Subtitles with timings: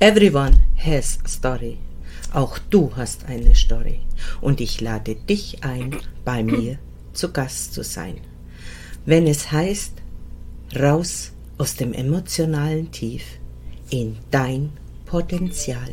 [0.00, 1.76] Everyone has a story.
[2.32, 4.02] Auch du hast eine Story.
[4.40, 6.78] Und ich lade dich ein, bei mir
[7.14, 8.18] zu Gast zu sein.
[9.06, 9.94] Wenn es heißt,
[10.78, 13.24] raus aus dem emotionalen Tief
[13.90, 14.70] in dein
[15.04, 15.92] Potenzial.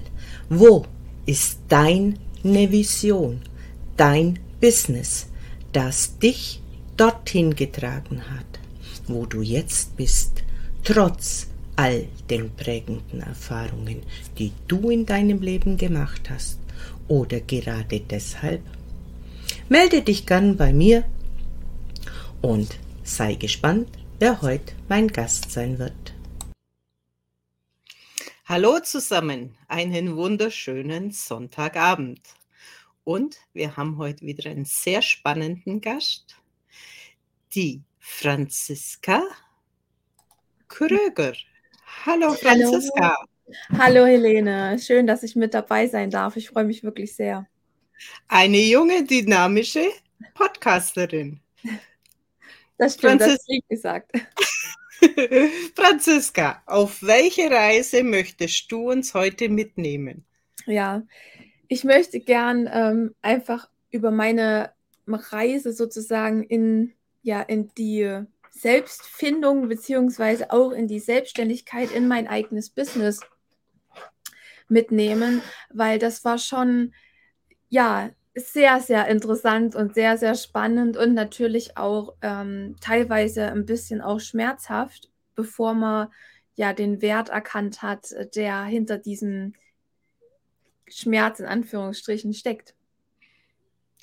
[0.50, 0.86] Wo
[1.26, 2.14] ist deine
[2.44, 3.42] Vision,
[3.98, 5.30] dein Business,
[5.74, 6.62] das dich
[6.96, 8.60] dorthin getragen hat,
[9.08, 10.44] wo du jetzt bist,
[10.84, 14.04] trotz all den prägenden Erfahrungen,
[14.38, 16.60] die du in deinem Leben gemacht hast
[17.08, 18.62] oder gerade deshalb?
[19.70, 21.04] Melde dich gern bei mir
[22.42, 26.14] und sei gespannt, wer heute mein Gast sein wird.
[28.46, 32.22] Hallo zusammen, einen wunderschönen Sonntagabend.
[33.04, 36.36] Und wir haben heute wieder einen sehr spannenden Gast,
[37.54, 39.24] die Franziska
[40.68, 41.34] Kröger.
[42.04, 43.16] Hallo Franziska.
[43.16, 43.28] Hallo.
[43.78, 46.36] Hallo Helene, schön, dass ich mit dabei sein darf.
[46.36, 47.48] Ich freue mich wirklich sehr.
[48.28, 49.86] Eine junge, dynamische
[50.34, 51.40] Podcasterin.
[52.78, 54.12] Das stimmt, Franzis das ist gesagt.
[55.76, 60.26] Franziska, auf welche Reise möchtest du uns heute mitnehmen?
[60.66, 61.04] Ja,
[61.68, 64.72] ich möchte gern ähm, einfach über meine
[65.08, 68.26] Reise sozusagen in, ja, in die
[68.56, 73.20] Selbstfindung beziehungsweise auch in die Selbstständigkeit in mein eigenes Business
[74.70, 76.94] mitnehmen, weil das war schon,
[77.70, 84.02] ja, sehr, sehr interessant und sehr, sehr spannend und natürlich auch ähm, teilweise ein bisschen
[84.02, 86.08] auch schmerzhaft, bevor man
[86.56, 89.54] ja den Wert erkannt hat, der hinter diesem
[90.88, 92.74] Schmerz in Anführungsstrichen steckt.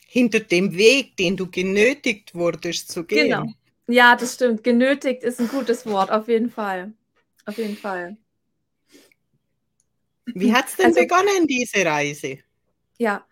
[0.07, 3.29] Hinter dem Weg, den du genötigt wurdest zu gehen.
[3.29, 3.53] Genau.
[3.89, 4.65] Ja, das stimmt.
[4.65, 6.93] Genötigt ist ein gutes Wort, auf jeden Fall.
[7.47, 8.17] Auf jeden Fall.
[10.27, 12.39] Wie hat es denn also, begonnen, diese Reise?
[12.99, 13.27] Ja,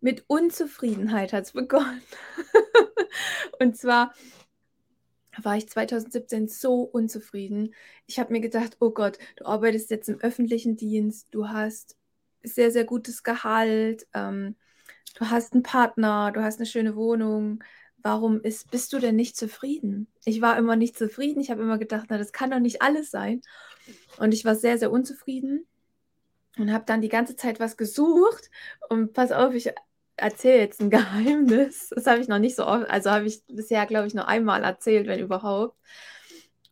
[0.00, 2.02] mit Unzufriedenheit hat es begonnen.
[3.58, 4.14] Und zwar
[5.42, 7.74] war ich 2017 so unzufrieden.
[8.06, 11.96] Ich habe mir gedacht, oh Gott, du arbeitest jetzt im öffentlichen Dienst, du hast
[12.42, 14.56] sehr, sehr gutes Gehalt, ähm,
[15.16, 17.62] du hast einen Partner, du hast eine schöne Wohnung,
[18.02, 20.08] warum ist, bist du denn nicht zufrieden?
[20.24, 21.40] Ich war immer nicht zufrieden.
[21.40, 23.42] Ich habe immer gedacht, na, das kann doch nicht alles sein.
[24.18, 25.66] Und ich war sehr, sehr unzufrieden
[26.58, 28.50] und habe dann die ganze Zeit was gesucht.
[28.88, 29.72] Und pass auf, ich
[30.16, 31.90] erzähle jetzt ein Geheimnis.
[31.94, 34.64] Das habe ich noch nicht so oft, also habe ich bisher, glaube ich, nur einmal
[34.64, 35.76] erzählt, wenn überhaupt.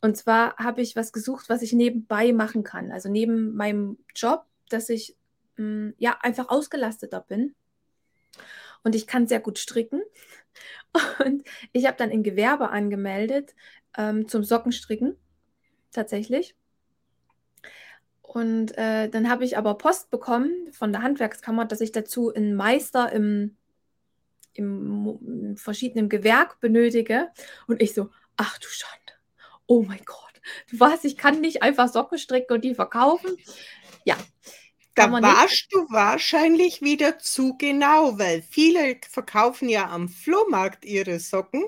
[0.01, 2.93] Und zwar habe ich was gesucht, was ich nebenbei machen kann.
[2.93, 5.17] Also neben meinem Job, dass ich
[5.57, 7.55] mh, hm, ja einfach ausgelasteter bin.
[8.85, 10.03] Und ich kann sehr gut stricken.
[11.25, 13.55] Und ich habe dann in Gewerbe angemeldet
[13.97, 15.17] ähm, zum Sockenstricken,
[15.93, 16.55] tatsächlich.
[18.23, 22.55] Und äh, dann habe ich aber Post bekommen von der Handwerkskammer, dass ich dazu einen
[22.55, 23.57] Meister im,
[24.53, 27.29] im, im verschiedenen Gewerk benötige.
[27.67, 29.13] Und ich so, ach du Schande,
[29.67, 30.41] oh mein Gott,
[30.71, 33.37] du weißt, ich kann nicht einfach Socken stricken und die verkaufen.
[34.05, 34.17] Ja,
[34.97, 41.65] da warst du wahrscheinlich wieder zu genau, weil viele verkaufen ja am Flohmarkt ihre Socken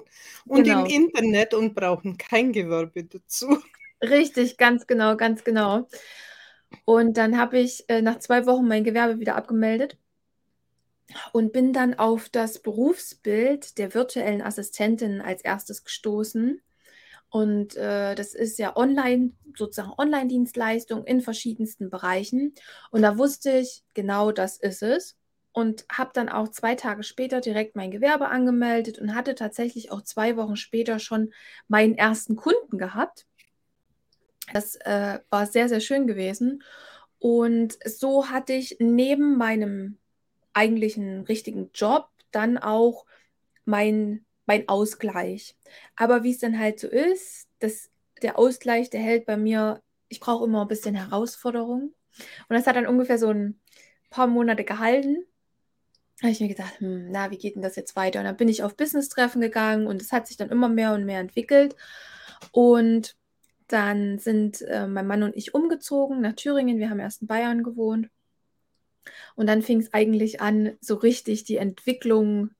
[0.47, 0.84] und genau.
[0.84, 3.62] im Internet und brauchen kein Gewerbe dazu.
[4.03, 5.89] Richtig, ganz genau, ganz genau.
[6.84, 9.99] Und dann habe ich äh, nach zwei Wochen mein Gewerbe wieder abgemeldet
[11.33, 16.60] und bin dann auf das Berufsbild der virtuellen Assistentin als erstes gestoßen.
[17.31, 22.55] Und äh, das ist ja online, sozusagen Online-Dienstleistung in verschiedensten Bereichen.
[22.91, 25.16] Und da wusste ich, genau das ist es.
[25.53, 30.03] Und habe dann auch zwei Tage später direkt mein Gewerbe angemeldet und hatte tatsächlich auch
[30.03, 31.33] zwei Wochen später schon
[31.66, 33.27] meinen ersten Kunden gehabt.
[34.53, 36.62] Das äh, war sehr, sehr schön gewesen.
[37.19, 39.99] Und so hatte ich neben meinem
[40.53, 43.05] eigentlichen richtigen Job dann auch
[43.65, 45.54] mein mein Ausgleich.
[45.94, 47.91] Aber wie es dann halt so ist, das,
[48.22, 51.94] der Ausgleich, der hält bei mir, ich brauche immer ein bisschen Herausforderung.
[52.48, 53.60] Und das hat dann ungefähr so ein
[54.10, 55.18] paar Monate gehalten.
[56.16, 58.18] Da habe ich mir gedacht, hm, na, wie geht denn das jetzt weiter?
[58.18, 61.04] Und dann bin ich auf Business-Treffen gegangen und es hat sich dann immer mehr und
[61.04, 61.77] mehr entwickelt.
[62.51, 63.16] Und
[63.68, 66.78] dann sind äh, mein Mann und ich umgezogen nach Thüringen.
[66.78, 68.09] Wir haben erst in Bayern gewohnt.
[69.36, 72.51] Und dann fing es eigentlich an, so richtig die Entwicklung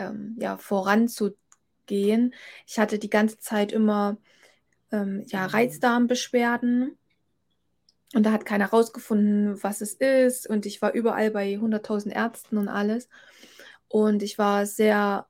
[0.00, 2.34] ähm, ja, voranzugehen.
[2.66, 4.16] Ich hatte die ganze Zeit immer
[4.90, 5.50] ähm, ja, mhm.
[5.50, 6.96] Reizdarmbeschwerden
[8.14, 10.48] und da hat keiner rausgefunden, was es ist.
[10.48, 13.08] Und ich war überall bei 100.000 Ärzten und alles.
[13.88, 15.26] Und ich war sehr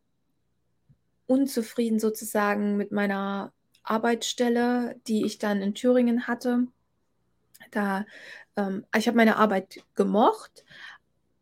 [1.27, 3.53] unzufrieden sozusagen mit meiner
[3.83, 6.67] Arbeitsstelle, die ich dann in Thüringen hatte.
[7.71, 8.05] da,
[8.57, 10.65] ähm, ich habe meine Arbeit gemocht,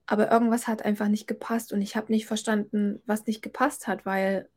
[0.08, 4.06] aber irgendwas hat einfach nicht gepasst und ich habe nicht verstanden, was nicht gepasst hat,
[4.06, 4.49] weil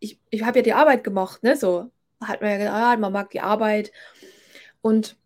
[0.00, 1.56] ich, ich habe ja die Arbeit gemocht, ne?
[1.56, 1.90] So
[2.20, 3.90] hat man ja ah, man mag die Arbeit.
[4.82, 5.16] Und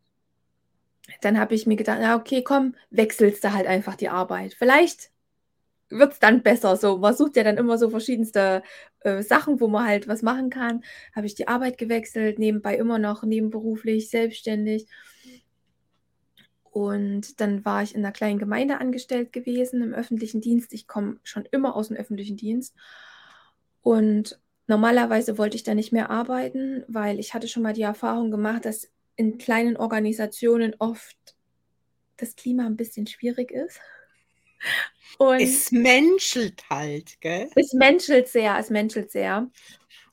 [1.20, 4.55] dann habe ich mir gedacht, na okay, komm, wechselst du halt einfach die Arbeit.
[4.55, 5.11] Vielleicht
[5.88, 6.76] wird es dann besser.
[6.76, 8.62] So, man sucht ja dann immer so verschiedenste
[9.00, 10.85] äh, Sachen, wo man halt was machen kann.
[11.12, 14.87] Habe ich die Arbeit gewechselt, nebenbei immer noch nebenberuflich, selbstständig.
[16.78, 20.72] Und dann war ich in einer kleinen Gemeinde angestellt gewesen im öffentlichen Dienst.
[20.72, 22.72] Ich komme schon immer aus dem öffentlichen Dienst.
[23.82, 24.38] Und
[24.69, 28.64] normalerweise wollte ich da nicht mehr arbeiten, weil ich hatte schon mal die Erfahrung gemacht,
[28.64, 31.16] dass in kleinen Organisationen oft
[32.16, 33.80] das Klima ein bisschen schwierig ist.
[35.19, 37.50] Und es menschelt halt, gell?
[37.56, 39.50] Es menschelt sehr, es menschelt sehr.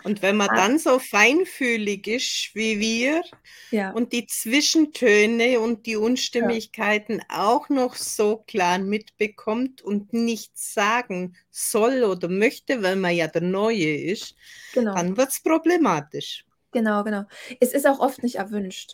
[0.06, 3.24] Und wenn man dann so feinfühlig ist wie wir
[3.72, 3.90] ja.
[3.90, 7.48] und die Zwischentöne und die Unstimmigkeiten ja.
[7.48, 13.42] auch noch so klar mitbekommt und nichts sagen soll oder möchte, weil man ja der
[13.42, 14.36] Neue ist,
[14.76, 14.94] genau.
[14.94, 16.46] dann wird es problematisch.
[16.72, 17.24] Genau, genau.
[17.60, 18.94] Es ist auch oft nicht erwünscht.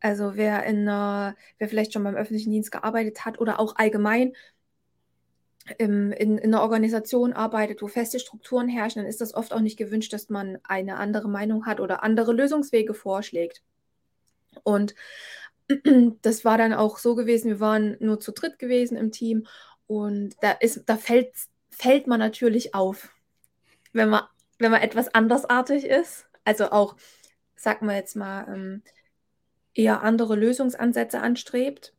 [0.00, 1.34] Also wer in wer
[1.68, 4.34] vielleicht schon beim öffentlichen Dienst gearbeitet hat oder auch allgemein
[5.78, 9.76] in, in einer Organisation arbeitet, wo feste Strukturen herrschen, dann ist das oft auch nicht
[9.76, 13.62] gewünscht, dass man eine andere Meinung hat oder andere Lösungswege vorschlägt.
[14.62, 14.94] Und
[16.22, 19.46] das war dann auch so gewesen, wir waren nur zu dritt gewesen im Team
[19.86, 21.32] und da, ist, da fällt,
[21.70, 23.12] fällt man natürlich auf,
[23.92, 24.22] wenn man,
[24.58, 26.26] wenn man etwas andersartig ist.
[26.44, 26.96] Also auch,
[27.56, 28.82] sagen wir jetzt mal, ähm,
[29.74, 31.92] eher andere Lösungsansätze anstrebt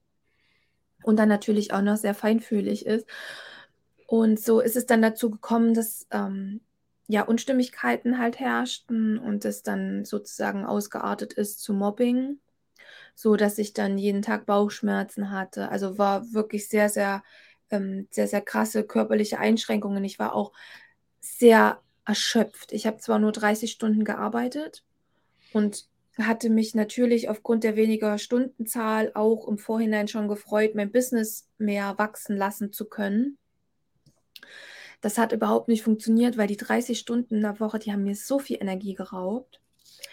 [1.03, 3.05] und dann natürlich auch noch sehr feinfühlig ist.
[4.07, 6.61] Und so ist es dann dazu gekommen, dass ähm,
[7.07, 12.39] ja Unstimmigkeiten halt herrschten und es dann sozusagen ausgeartet ist zu Mobbing,
[13.15, 15.69] so dass ich dann jeden Tag Bauchschmerzen hatte.
[15.69, 17.23] Also war wirklich sehr, sehr,
[17.69, 20.03] ähm, sehr, sehr krasse körperliche Einschränkungen.
[20.03, 20.51] Ich war auch
[21.19, 22.71] sehr erschöpft.
[22.71, 24.83] Ich habe zwar nur 30 Stunden gearbeitet
[25.53, 25.87] und
[26.27, 31.97] hatte mich natürlich aufgrund der weniger Stundenzahl auch im Vorhinein schon gefreut, mein Business mehr
[31.97, 33.37] wachsen lassen zu können.
[35.01, 38.15] Das hat überhaupt nicht funktioniert, weil die 30 Stunden in der Woche, die haben mir
[38.15, 39.59] so viel Energie geraubt.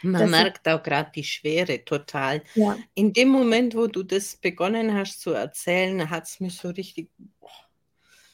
[0.02, 2.43] Man merkt auch gerade die Schwere total.
[2.55, 2.78] Ja.
[2.94, 7.10] In dem Moment, wo du das begonnen hast zu erzählen, hat es mich so richtig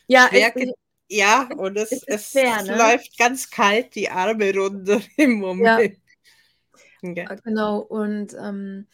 [0.07, 0.73] ja, schwer es,
[1.09, 2.77] ja, und es, es, schwer, es ne?
[2.77, 5.95] läuft ganz kalt die Arme runter im Moment.
[5.95, 5.99] Ja.
[7.05, 7.35] Ja.
[7.45, 8.87] Genau, und ähm,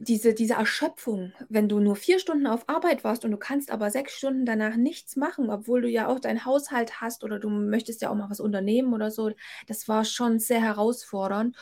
[0.00, 3.90] diese, diese Erschöpfung, wenn du nur vier Stunden auf Arbeit warst und du kannst aber
[3.90, 8.00] sechs Stunden danach nichts machen, obwohl du ja auch deinen Haushalt hast oder du möchtest
[8.02, 9.32] ja auch mal was unternehmen oder so,
[9.66, 11.56] das war schon sehr herausfordernd.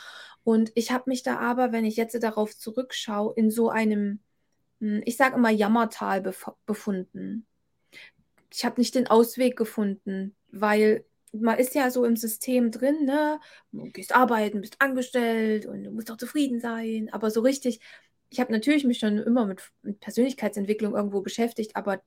[0.44, 4.20] Und ich habe mich da aber, wenn ich jetzt darauf zurückschaue, in so einem,
[4.80, 7.46] hm, ich sage immer, Jammertal bef befunden.
[8.52, 13.40] Ich habe nicht den Ausweg gefunden, weil man ist ja so im System drin, ne?
[13.72, 17.80] Du gehst arbeiten, bist angestellt und du musst auch zufrieden sein, aber so richtig
[18.30, 22.00] ich habe natürlich mich schon immer mit, mit Persönlichkeitsentwicklung irgendwo beschäftigt, aber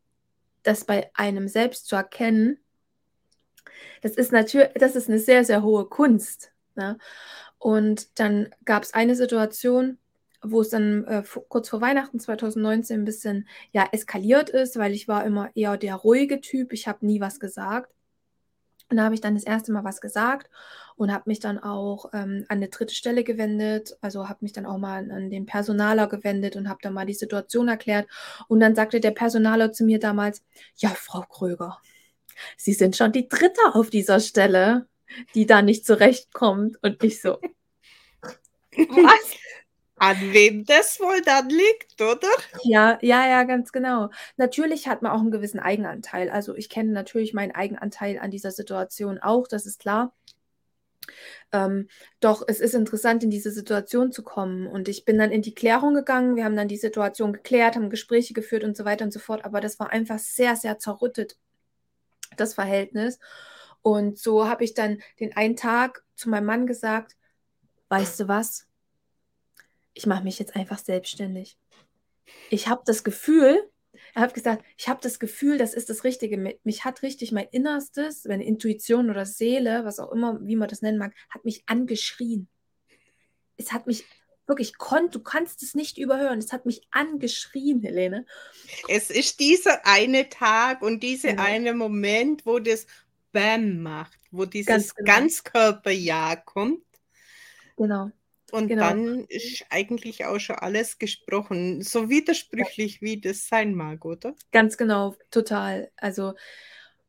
[0.63, 2.60] das bei einem selbst zu erkennen,
[4.01, 6.51] das ist natürlich, das ist eine sehr, sehr hohe Kunst.
[6.75, 6.98] Ne?
[7.57, 9.98] Und dann gab es eine Situation,
[10.42, 15.07] wo es dann äh, kurz vor Weihnachten 2019 ein bisschen ja eskaliert ist, weil ich
[15.07, 17.94] war immer eher der ruhige Typ, ich habe nie was gesagt.
[18.90, 20.50] Und da habe ich dann das erste Mal was gesagt
[20.96, 24.66] und habe mich dann auch ähm, an eine dritte Stelle gewendet, also habe mich dann
[24.66, 28.08] auch mal an den Personaler gewendet und habe dann mal die Situation erklärt.
[28.48, 30.44] Und dann sagte der Personaler zu mir damals,
[30.76, 31.80] ja, Frau Kröger,
[32.58, 34.88] Sie sind schon die dritte auf dieser Stelle,
[35.36, 36.78] die da nicht zurechtkommt.
[36.81, 37.40] Und ich so,
[38.76, 39.36] was?
[40.00, 42.28] An wem das wohl dann liegt, oder?
[42.64, 44.10] Ja, ja, ja, ganz genau.
[44.38, 46.30] Natürlich hat man auch einen gewissen Eigenanteil.
[46.30, 50.14] Also ich kenne natürlich meinen Eigenanteil an dieser Situation auch, das ist klar.
[51.52, 51.88] Ähm,
[52.20, 54.68] doch es ist interessant, in diese Situation zu kommen.
[54.68, 56.36] Und ich bin dann in die Klärung gegangen.
[56.36, 59.46] Wir haben dann die Situation geklärt, haben Gespräche geführt und so weiter und so fort.
[59.46, 61.38] Aber das war einfach sehr, sehr zerrüttet,
[62.38, 63.20] das Verhältnis.
[63.82, 67.16] Und so habe ich dann den einen Tag zu meinem Mann gesagt,
[67.90, 68.69] weißt du was?
[70.00, 71.58] Ich mache mich jetzt einfach selbstständig.
[72.50, 73.70] Ich habe das Gefühl,
[74.14, 76.38] er hat gesagt, ich habe das Gefühl, das ist das Richtige.
[76.64, 80.82] Mich hat richtig mein Innerstes, meine Intuition oder Seele, was auch immer, wie man das
[80.82, 82.48] nennen mag, hat mich angeschrien.
[83.58, 84.06] Es hat mich
[84.48, 86.40] wirklich, konnt, du kannst es nicht überhören.
[86.40, 88.26] Es hat mich angeschrien, Helene.
[88.88, 91.44] Es ist dieser eine Tag und dieser genau.
[91.44, 92.88] eine Moment, wo das
[93.34, 95.12] Bam macht, wo dieses Ganz genau.
[95.12, 96.86] Ganzkörperjahr kommt.
[97.76, 98.12] Genau.
[98.52, 98.90] Und genau.
[98.90, 101.82] dann ist eigentlich auch schon alles gesprochen.
[101.82, 104.34] So widersprüchlich, wie das sein mag, oder?
[104.52, 105.92] Ganz genau, total.
[105.98, 106.34] Also,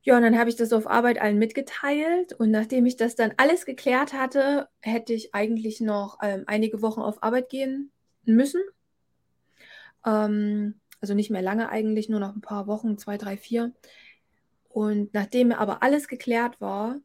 [0.02, 2.32] ja, und dann habe ich das auf Arbeit allen mitgeteilt.
[2.32, 7.00] Und nachdem ich das dann alles geklärt hatte, hätte ich eigentlich noch ähm, einige Wochen
[7.00, 7.90] auf Arbeit gehen
[8.24, 8.62] müssen.
[10.06, 13.72] Ähm, also nicht mehr lange eigentlich, nur noch ein paar Wochen, zwei, drei, vier.
[14.68, 17.00] Und nachdem aber alles geklärt war,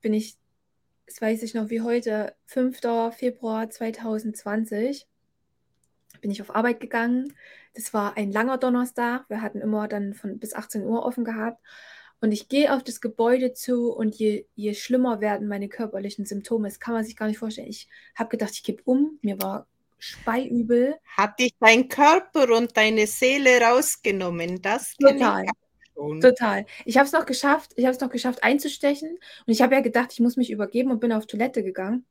[0.00, 0.36] bin ich
[1.06, 2.80] das weiß ich noch wie heute, 5.
[3.16, 5.06] Februar 2020,
[6.20, 7.34] bin ich auf Arbeit gegangen.
[7.74, 9.24] Das war ein langer Donnerstag.
[9.28, 11.60] Wir hatten immer dann von bis 18 Uhr offen gehabt.
[12.20, 16.68] Und ich gehe auf das Gebäude zu und je, je schlimmer werden meine körperlichen Symptome.
[16.68, 17.68] Das kann man sich gar nicht vorstellen.
[17.68, 19.18] Ich habe gedacht, ich gebe um.
[19.20, 19.66] Mir war
[19.98, 20.96] speiübel.
[21.16, 24.62] Hat dich dein Körper und deine Seele rausgenommen?
[24.62, 25.44] Das Total.
[25.96, 26.20] Schon.
[26.20, 26.66] Total.
[26.84, 29.12] Ich habe es noch geschafft, ich habe es noch geschafft einzustechen
[29.46, 32.04] und ich habe ja gedacht, ich muss mich übergeben und bin auf Toilette gegangen.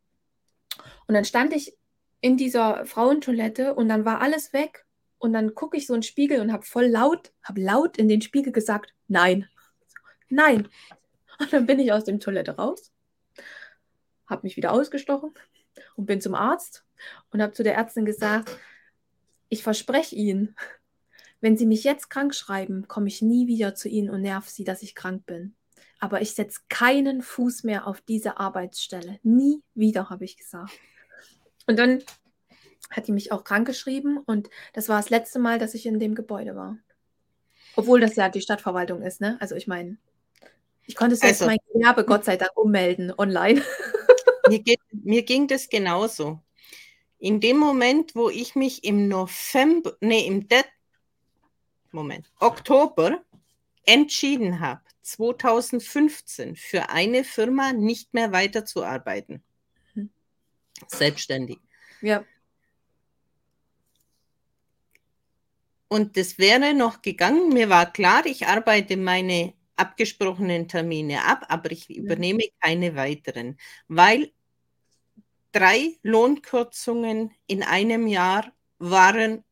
[1.08, 1.77] Und dann stand ich
[2.20, 4.86] in dieser Frauentoilette und dann war alles weg
[5.20, 8.08] und dann gucke ich so in den Spiegel und habe voll laut, habe laut in
[8.10, 9.48] den Spiegel gesagt, nein,
[10.30, 10.68] nein.
[11.39, 12.92] Und dann bin ich aus dem Toilette raus,
[14.25, 15.32] habe mich wieder ausgestochen
[15.96, 16.86] und bin zum Arzt
[17.30, 18.50] und habe zu der Ärztin gesagt,
[19.50, 20.56] ich verspreche Ihnen,
[21.42, 24.63] wenn Sie mich jetzt krank schreiben, komme ich nie wieder zu Ihnen und nerv Sie,
[24.63, 25.56] dass ich krank bin.
[26.00, 29.20] Aber ich setze keinen Fuß mehr auf diese Arbeitsstelle.
[29.24, 30.72] Nie wieder, habe ich gesagt.
[31.68, 32.04] Und dann
[32.89, 36.00] hat die mich auch krank geschrieben und das war das letzte Mal, dass ich in
[36.00, 36.77] dem Gebäude war.
[37.75, 39.38] Obwohl das ja die Stadtverwaltung ist, ne?
[39.42, 39.98] Also ich meine,
[40.86, 43.62] ich konnte es jetzt also, mein Gewerbe Gott sei Dank ummelden online.
[44.50, 46.39] mir, geht, mir ging das genauso.
[47.18, 50.62] In dem Moment, wo ich mich im November, nee, im De
[51.96, 53.24] Moment, Oktober
[53.84, 59.44] entschieden habe, 2015 für eine Firma nicht mehr weiterzuarbeiten.
[59.94, 60.10] Mhm.
[60.88, 61.60] Selbstständig.
[62.02, 62.24] Ja.
[65.88, 67.50] Und das wäre noch gegangen.
[67.50, 74.32] Mir war klar, ich arbeite meine abgesprochenen Termine ab, aber ich übernehme keine weiteren, weil
[75.52, 79.44] drei Lohnkürzungen in einem Jahr waren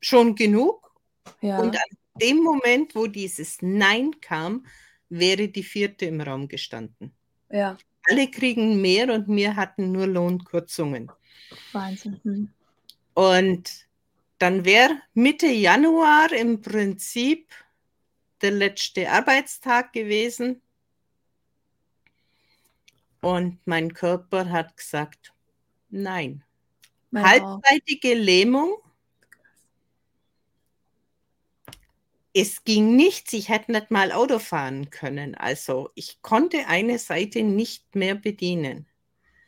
[0.00, 0.85] schon genug
[1.40, 1.58] ja.
[1.58, 4.66] Und an dem Moment, wo dieses Nein kam,
[5.08, 7.12] wäre die vierte im Raum gestanden.
[7.50, 7.76] Ja.
[8.08, 11.10] Alle kriegen mehr und wir hatten nur Lohnkürzungen.
[11.72, 12.20] Wahnsinn.
[12.22, 12.48] Hm.
[13.14, 13.86] Und
[14.38, 17.48] dann wäre Mitte Januar im Prinzip
[18.42, 20.60] der letzte Arbeitstag gewesen.
[23.22, 25.32] Und mein Körper hat gesagt,
[25.88, 26.44] nein.
[27.10, 28.76] Meine Halbseitige Lähmung
[32.38, 35.34] es ging nichts, ich hätte nicht mal Auto fahren können.
[35.36, 38.84] Also ich konnte eine Seite nicht mehr bedienen.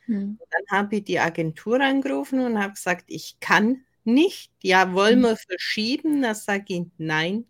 [0.06, 0.38] Hm.
[0.50, 4.50] Dann habe ich die Agentur angerufen und habe gesagt, ich kann nicht.
[4.62, 5.22] Ja, wollen hm.
[5.22, 6.22] wir verschieben?
[6.22, 7.44] Da sage ich, nein,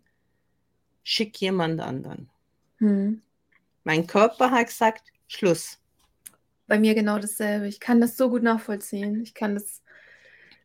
[1.03, 2.29] schick jemand anderen.
[2.79, 3.21] Hm.
[3.85, 5.79] Mein Körper hat gesagt, Schluss.
[6.67, 7.69] Bei mir genau dasselbe.
[7.69, 9.21] Ich kann das so gut nachvollziehen.
[9.21, 9.81] Ich kann das,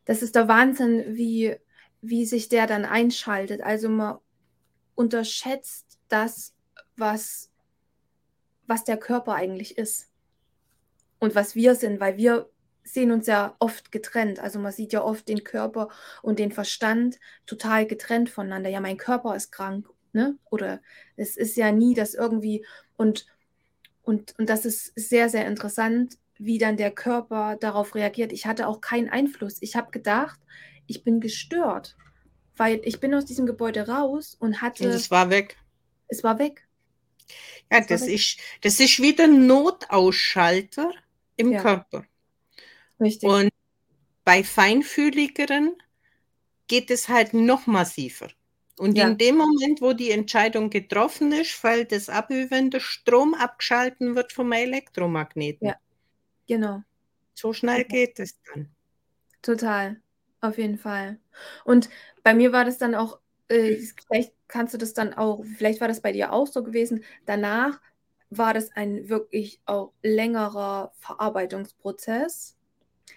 [0.03, 1.55] das ist der Wahnsinn, wie,
[2.01, 3.61] wie sich der dann einschaltet.
[3.61, 4.17] Also man
[4.95, 6.53] unterschätzt das,
[6.95, 7.51] was,
[8.67, 10.09] was der Körper eigentlich ist
[11.19, 12.49] und was wir sind, weil wir
[12.83, 14.39] sehen uns ja oft getrennt.
[14.39, 15.89] Also man sieht ja oft den Körper
[16.21, 18.69] und den Verstand total getrennt voneinander.
[18.69, 20.37] Ja, mein Körper ist krank, ne?
[20.51, 20.81] Oder
[21.15, 23.25] es ist ja nie das irgendwie und
[24.03, 28.31] und, und das ist sehr, sehr interessant, wie dann der Körper darauf reagiert.
[28.31, 29.57] Ich hatte auch keinen Einfluss.
[29.61, 30.39] Ich habe gedacht,
[30.85, 31.95] ich bin gestört
[32.57, 34.85] weil ich bin aus diesem Gebäude raus und hatte.
[34.85, 35.57] Und es war weg.
[36.07, 36.67] Es war weg.
[37.71, 40.91] Ja, es das ist, das ist wieder ein Notausschalter
[41.37, 41.61] im ja.
[41.61, 42.05] Körper.
[42.99, 43.27] Richtig.
[43.27, 43.49] Und
[44.23, 45.75] bei feinfühligeren
[46.67, 48.29] geht es halt noch massiver.
[48.77, 49.07] Und ja.
[49.07, 54.15] in dem Moment, wo die Entscheidung getroffen ist, weil das ab, wenn der Strom abgeschalten
[54.15, 55.67] wird vom Elektromagneten.
[55.67, 55.75] Ja,
[56.47, 56.83] genau.
[57.33, 58.05] So schnell okay.
[58.05, 58.69] geht es dann.
[59.41, 60.01] Total,
[60.45, 61.19] auf jeden Fall.
[61.63, 61.89] Und
[62.23, 65.87] bei mir war das dann auch, äh, vielleicht kannst du das dann auch, vielleicht war
[65.87, 67.03] das bei dir auch so gewesen.
[67.25, 67.79] Danach
[68.29, 72.57] war das ein wirklich auch längerer Verarbeitungsprozess.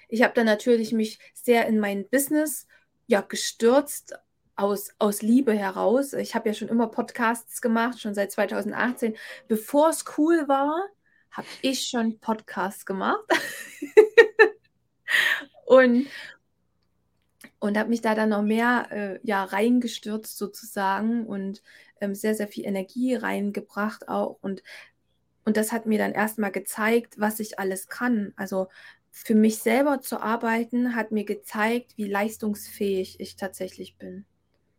[0.09, 2.67] Ich habe dann natürlich mich sehr in mein Business
[3.07, 4.15] ja gestürzt
[4.57, 6.13] aus, aus Liebe heraus.
[6.13, 9.17] Ich habe ja schon immer Podcasts gemacht, schon seit 2018.
[9.47, 10.89] Bevor es cool war,
[11.31, 13.25] habe ich schon Podcasts gemacht.
[15.67, 16.07] und
[17.61, 21.63] und habe mich da dann noch mehr äh, ja, reingestürzt sozusagen und
[22.01, 24.39] ähm, sehr, sehr viel Energie reingebracht auch.
[24.41, 24.63] Und,
[25.45, 28.33] und das hat mir dann erstmal gezeigt, was ich alles kann.
[28.37, 28.69] Also
[29.11, 34.25] für mich selber zu arbeiten, hat mir gezeigt, wie leistungsfähig ich tatsächlich bin.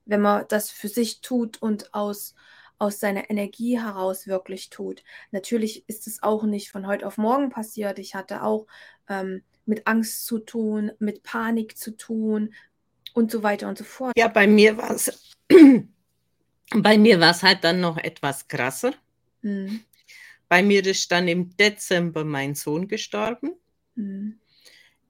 [0.06, 2.36] Wenn man das für sich tut und aus,
[2.78, 5.04] aus seiner Energie heraus wirklich tut.
[5.32, 8.00] Natürlich ist es auch nicht von heute auf morgen passiert.
[8.00, 8.68] Ich hatte auch
[9.10, 12.54] ähm, mit Angst zu tun, mit Panik zu tun
[13.13, 14.13] und so weiter und so fort.
[14.18, 15.36] Ja, bei mir war es
[16.75, 18.94] bei mir war es halt dann noch etwas krasser.
[19.42, 19.82] Mhm.
[20.48, 23.54] Bei mir ist dann im Dezember mein Sohn gestorben.
[23.96, 24.39] Mhm.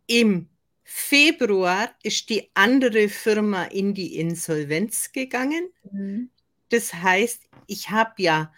[0.08, 0.50] Im
[0.84, 5.70] Februar ist die andere Firma in die Insolvenz gegangen.
[5.92, 6.30] Mhm.
[6.70, 8.52] Das heißt, ich habe ja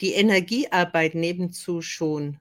[0.00, 2.38] die Energiearbeit nebenzu schon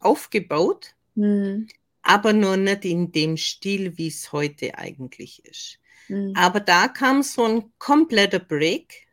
[0.00, 1.68] aufgebaut, mhm.
[2.02, 5.78] Aber nur nicht in dem Stil, wie es heute eigentlich ist.
[6.08, 6.34] Mhm.
[6.36, 9.06] Aber da kam so ein kompletter Break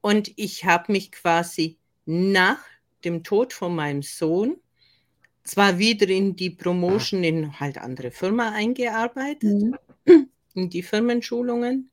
[0.00, 2.58] und ich habe mich quasi nach
[3.04, 4.56] dem Tod von meinem Sohn
[5.44, 10.28] zwar wieder in die Promotion in halt andere Firma eingearbeitet, mhm.
[10.54, 11.90] in die Firmenschulungen.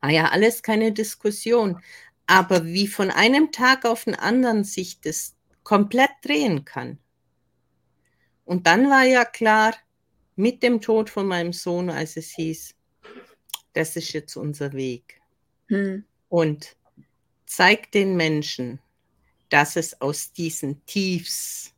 [0.00, 1.80] War ja alles keine Diskussion.
[2.26, 5.34] Aber wie von einem Tag auf den anderen sich das
[5.64, 6.98] komplett drehen kann.
[8.44, 9.74] Und dann war ja klar,
[10.36, 12.74] mit dem Tod von meinem Sohn, als es hieß,
[13.74, 15.20] das ist jetzt unser Weg.
[15.68, 16.04] Mhm.
[16.28, 16.76] Und
[17.46, 18.80] zeigt den Menschen,
[19.48, 21.74] dass es aus diesen Tiefs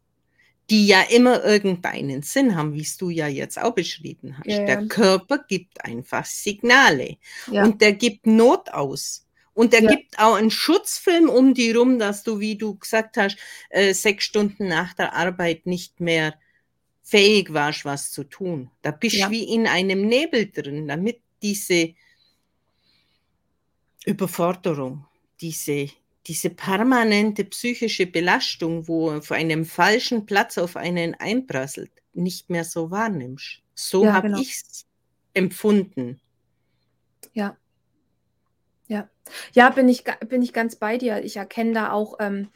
[0.73, 4.47] die ja immer irgendeinen Sinn haben, wie es du ja jetzt auch beschrieben hast.
[4.47, 7.19] Ja, Der Körper gibt einfach Signale
[7.51, 7.65] ja.
[7.65, 9.27] und der gibt Not aus.
[9.53, 13.37] Und der gibt auch einen Schutzfilm um die rum, dass du, wie du gesagt hast,
[13.69, 16.33] äh, sechs Stunden nach der Arbeit nicht mehr
[17.03, 18.71] fähig warst, was zu tun.
[18.83, 21.95] Da bist du wie in einem Nebel drin, damit diese
[24.05, 25.07] Überforderung,
[25.41, 25.91] diese
[26.27, 32.91] diese permanente psychische Belastung, wo auf einem falschen Platz auf einen einprasselt, nicht mehr so
[32.91, 33.63] wahrnimmst.
[33.75, 34.41] So ja, habe genau.
[34.41, 34.87] ich es
[35.35, 36.21] empfunden.
[37.33, 37.57] Ja.
[38.87, 39.09] Ja.
[39.53, 41.25] Ja, bin ich, bin ich ganz bei dir.
[41.25, 42.49] Ich erkenne da auch, ähm,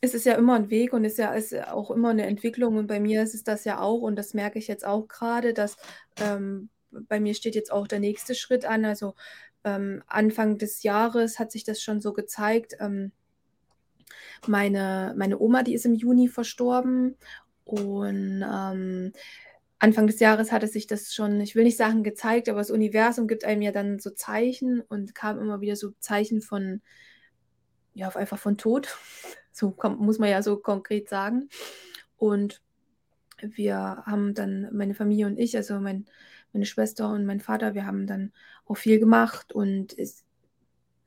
[0.00, 2.76] es ist ja immer ein Weg und es ist ja, ist auch immer eine Entwicklung.
[2.76, 4.00] Und bei mir ist es das ja auch.
[4.00, 5.76] Und das merke ich jetzt auch gerade, dass
[6.20, 8.84] ähm, bei mir steht jetzt auch der nächste Schritt an.
[8.84, 9.14] Also
[9.64, 12.76] ähm, Anfang des Jahres hat sich das schon so gezeigt.
[12.80, 13.12] Ähm,
[14.46, 17.16] meine, meine Oma, die ist im Juni verstorben
[17.64, 19.12] und ähm,
[19.78, 23.28] Anfang des Jahres hatte sich das schon, ich will nicht sagen gezeigt, aber das Universum
[23.28, 26.82] gibt einem ja dann so Zeichen und kam immer wieder so Zeichen von,
[27.94, 28.88] ja, einfach von Tod.
[29.52, 31.48] So muss man ja so konkret sagen.
[32.16, 32.62] Und
[33.42, 36.06] wir haben dann, meine Familie und ich, also mein,
[36.52, 38.32] meine Schwester und mein Vater, wir haben dann
[38.64, 40.24] auch viel gemacht und ist,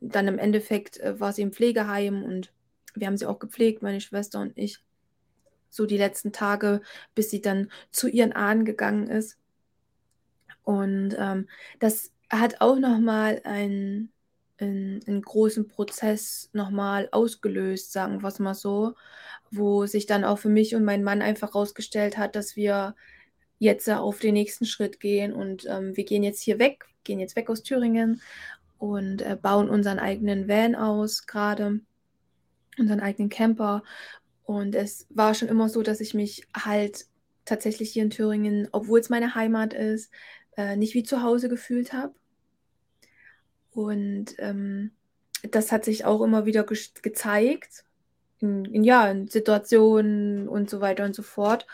[0.02, 2.54] dann im Endeffekt äh, war sie im Pflegeheim und
[2.96, 4.84] wir haben sie auch gepflegt, meine Schwester und ich,
[5.70, 6.82] so die letzten Tage,
[7.16, 9.40] bis sie dann zu ihren Ahnen gegangen ist.
[10.64, 11.48] Und ähm,
[11.80, 14.13] das hat auch nochmal einen,
[14.60, 18.96] einen, einen großen Prozess nochmal ausgelöst, sagen wir es mal so,
[19.52, 22.96] wo sich dann auch für mich und meinen Mann einfach herausgestellt hat, dass wir
[23.60, 27.20] jetzt äh, auf den nächsten Schritt gehen und ähm, wir gehen jetzt hier weg, gehen
[27.20, 28.22] jetzt weg aus Thüringen
[28.78, 31.80] und äh, bauen unseren eigenen Van aus, gerade
[32.78, 33.84] unseren eigenen Camper.
[34.44, 37.06] Und es war schon immer so, dass ich mich halt
[37.46, 40.12] tatsächlich hier in Thüringen, obwohl es meine Heimat ist,
[40.58, 42.14] äh, nicht wie zu Hause gefühlt habe.
[43.74, 44.92] Und ähm,
[45.50, 47.86] das hat sich auch immer wieder ge gezeigt,
[48.40, 51.66] in, in, ja, in Situationen und so weiter und so fort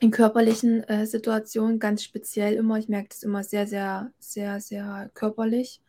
[0.00, 2.78] in körperlichen äh, Situationen ganz speziell immer.
[2.78, 5.80] Ich merke das immer sehr, sehr, sehr, sehr körperlich.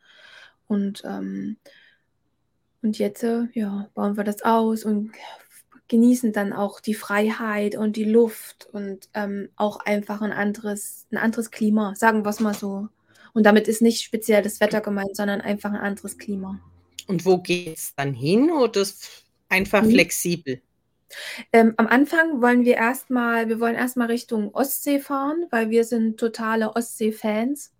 [0.67, 1.57] Und, ähm,
[2.81, 5.11] und jetzt, äh, ja, bauen wir das aus und
[5.89, 11.17] genießen dann auch die Freiheit und die Luft und ähm, auch einfach ein anderes, ein
[11.17, 12.89] anderes Klima, sagen wir es mal so.
[13.37, 16.59] Und damit ist nicht speziell das Wetter gemeint, sondern einfach ein anderes Klima.
[17.05, 18.83] Und wo geht es dann hin oder
[19.47, 19.91] einfach mhm.
[19.91, 20.59] flexibel?
[21.53, 26.19] Ähm, am Anfang wollen wir erstmal, wir wollen erstmal Richtung Ostsee fahren, weil wir sind
[26.19, 27.75] totale Ostsee-Fans.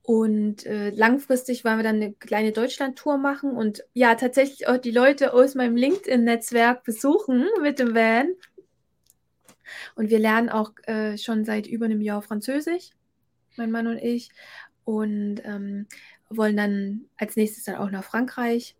[0.00, 4.92] Und äh, langfristig wollen wir dann eine kleine Deutschland-Tour machen und ja, tatsächlich auch die
[4.92, 8.32] Leute aus meinem LinkedIn-Netzwerk besuchen mit dem Van.
[9.94, 12.92] Und wir lernen auch äh, schon seit über einem Jahr Französisch,
[13.58, 14.30] mein Mann und ich.
[14.84, 15.86] Und ähm,
[16.30, 18.74] wollen dann als nächstes dann auch nach Frankreich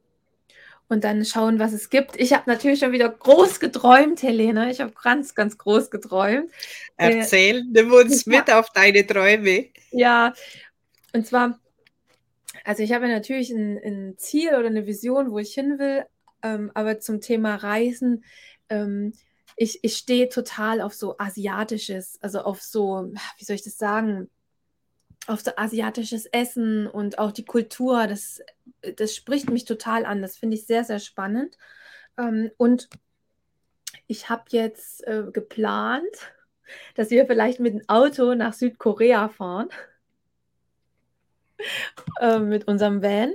[0.88, 2.18] und dann schauen, was es gibt.
[2.18, 4.70] Ich habe natürlich schon wieder groß geträumt, Helene.
[4.70, 6.50] Ich habe ganz, ganz groß geträumt.
[6.96, 8.38] Erzähl, nimm uns ja.
[8.38, 9.66] mit auf deine Träume.
[9.90, 10.32] Ja,
[11.12, 11.58] und zwar,
[12.64, 16.04] also ich habe natürlich ein, ein, Ziel oder eine Vision, wo ich hin will,
[16.42, 18.24] ähm, aber zum Thema Reisen
[18.70, 19.12] ähm,
[19.56, 24.30] ich, ich stehe total auf so asiatisches, also auf so, wie soll ich das sagen,
[25.28, 28.06] auf so asiatisches Essen und auch die Kultur.
[28.06, 28.40] Das,
[28.96, 30.22] das spricht mich total an.
[30.22, 31.56] Das finde ich sehr, sehr spannend.
[32.16, 32.88] Ähm, und
[34.06, 36.32] ich habe jetzt äh, geplant,
[36.94, 39.68] dass wir vielleicht mit dem Auto nach Südkorea fahren.
[42.20, 43.34] äh, mit unserem Van.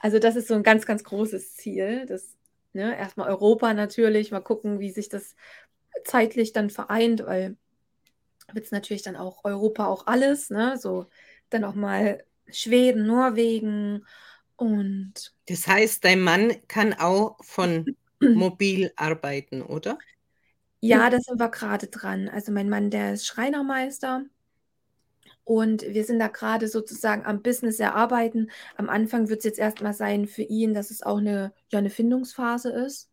[0.00, 2.06] Also das ist so ein ganz, ganz großes Ziel.
[2.06, 2.36] Das,
[2.72, 5.34] ne, erstmal Europa natürlich, mal gucken, wie sich das
[6.04, 7.56] zeitlich dann vereint, weil
[8.54, 10.76] wird es natürlich dann auch Europa auch alles, ne?
[10.78, 11.06] So
[11.50, 14.06] dann auch mal Schweden, Norwegen
[14.56, 15.34] und.
[15.46, 19.98] Das heißt, dein Mann kann auch von mobil arbeiten, oder?
[20.80, 22.28] Ja, da sind wir gerade dran.
[22.28, 24.24] Also mein Mann, der ist Schreinermeister
[25.44, 28.50] und wir sind da gerade sozusagen am Business erarbeiten.
[28.76, 31.90] Am Anfang wird es jetzt erstmal sein für ihn, dass es auch eine, ja, eine
[31.90, 33.10] Findungsphase ist,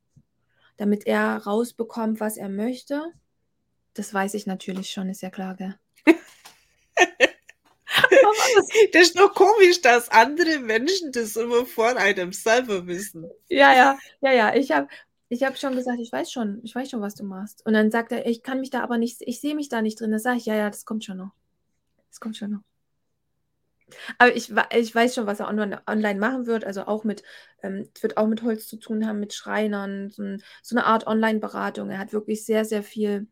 [0.77, 3.11] damit er rausbekommt, was er möchte.
[3.97, 5.73] Das weiß ich natürlich schon, ist ja klar, gell?
[8.93, 13.27] das ist doch komisch, dass andere Menschen das immer vor einem selber wissen.
[13.49, 14.55] Ja, ja, ja, ja.
[14.55, 14.87] Ich habe
[15.29, 17.65] ich hab schon gesagt, ich weiß schon, ich weiß schon, was du machst.
[17.65, 19.99] Und dann sagt er, ich kann mich da aber nicht, ich sehe mich da nicht
[19.99, 20.11] drin.
[20.11, 21.31] Da sage ich, ja, ja, das kommt schon noch.
[22.09, 22.61] Das kommt schon noch.
[24.19, 26.65] Aber ich, ich weiß schon, was er online, online machen wird.
[26.65, 27.23] Also auch mit,
[27.63, 30.23] ähm, wird auch mit Holz zu tun haben, mit Schreinern, so,
[30.61, 31.89] so eine Art Online-Beratung.
[31.89, 33.27] Er hat wirklich sehr, sehr viel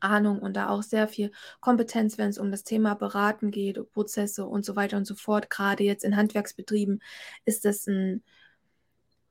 [0.00, 4.46] Ahnung und da auch sehr viel Kompetenz, wenn es um das Thema Beraten geht, Prozesse
[4.46, 5.50] und so weiter und so fort.
[5.50, 7.02] Gerade jetzt in Handwerksbetrieben
[7.44, 8.22] ist das ein,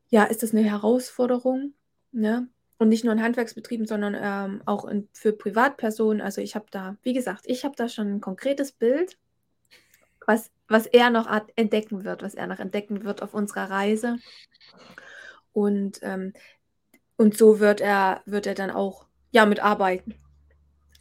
[0.10, 1.74] ja, ist das eine Herausforderung,
[2.12, 2.50] ne?
[2.78, 6.22] Und nicht nur in Handwerksbetrieben, sondern ähm, auch in, für Privatpersonen.
[6.22, 9.18] Also ich habe da, wie gesagt, ich habe da schon ein konkretes Bild,
[10.26, 14.18] was, was er noch entdecken wird, was er noch entdecken wird auf unserer Reise.
[15.52, 16.32] Und, ähm,
[17.18, 20.16] und so wird er, wird er dann auch ja, mitarbeiten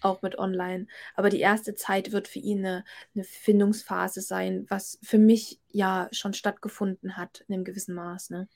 [0.01, 0.87] auch mit online.
[1.15, 2.85] Aber die erste Zeit wird für ihn eine,
[3.15, 8.31] eine Findungsphase sein, was für mich ja schon stattgefunden hat in einem gewissen Maß.
[8.31, 8.49] Ne?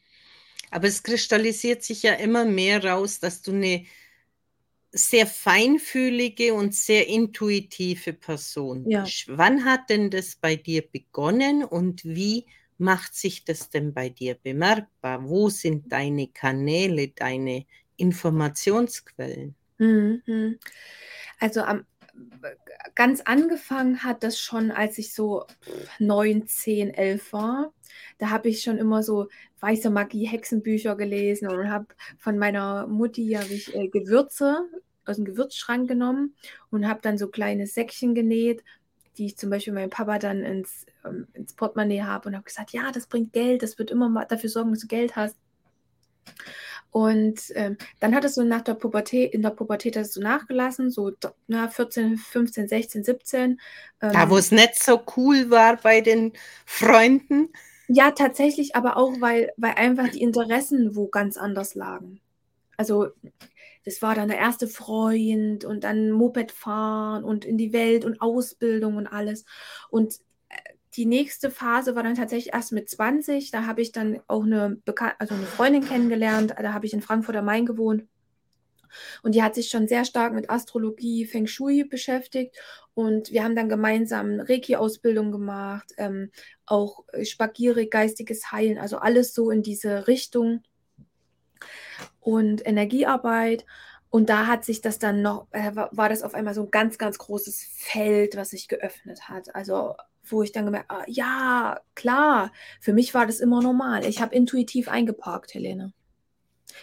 [0.71, 3.85] Aber es kristallisiert sich ja immer mehr raus, dass du eine
[4.93, 9.05] sehr feinfühlige und sehr intuitive Person ja.
[9.05, 9.25] bist.
[9.29, 12.47] Wann hat denn das bei dir begonnen und wie
[12.79, 15.29] macht sich das denn bei dir bemerkbar?
[15.29, 17.65] Wo sind deine Kanäle, deine
[17.97, 19.55] Informationsquellen?
[19.79, 20.59] Mhm.
[21.43, 21.85] Also am
[22.95, 25.45] ganz angefangen hat das schon, als ich so
[25.99, 27.73] neun, zehn, elf war.
[28.19, 29.29] Da habe ich schon immer so
[29.59, 31.87] weiße Magie, Hexenbücher gelesen und habe
[32.19, 34.69] von meiner Mutti habe ich äh, Gewürze
[35.05, 36.37] aus dem Gewürzschrank genommen
[36.71, 38.63] und habe dann so kleine Säckchen genäht,
[39.19, 42.73] die ich zum Beispiel meinem Papa dann ins, ähm, ins Portemonnaie habe und habe gesagt,
[42.73, 45.37] ja, das bringt Geld, das wird immer mal dafür sorgen, dass du Geld hast.
[46.93, 50.21] Und ähm, dann hat es so nach der Pubertät, in der Pubertät hat es so
[50.21, 51.11] nachgelassen, so
[51.47, 53.61] na, 14, 15, 16, 17.
[54.03, 56.35] Ähm, da, wo es nicht so cool war bei den
[56.67, 57.49] Freunden.
[57.89, 62.21] Ja, tatsächlich, aber auch, weil, weil einfach die Interessen wo ganz anders lagen.
[62.77, 63.09] Also,
[63.87, 68.21] das war dann der erste Freund und dann Moped fahren und in die Welt und
[68.21, 69.47] Ausbildung und alles.
[69.89, 70.21] Und
[70.97, 73.51] die nächste Phase war dann tatsächlich erst mit 20.
[73.51, 76.55] Da habe ich dann auch eine, Bekan also eine Freundin kennengelernt.
[76.59, 78.05] Da habe ich in Frankfurt am Main gewohnt.
[79.23, 82.57] Und die hat sich schon sehr stark mit Astrologie, Feng Shui beschäftigt.
[82.93, 86.31] Und wir haben dann gemeinsam Reiki-Ausbildung gemacht, ähm,
[86.67, 90.63] auch Spagierig, geistiges Heilen, also alles so in diese Richtung.
[92.21, 93.65] Und Energiearbeit.
[94.11, 96.99] Und da hat sich das dann noch, äh, war das auf einmal so ein ganz,
[96.99, 99.55] ganz großes Feld, was sich geöffnet hat.
[99.55, 104.05] Also wo ich dann gemerkt habe, ah, ja, klar, für mich war das immer normal.
[104.05, 105.93] Ich habe intuitiv eingeparkt, Helene.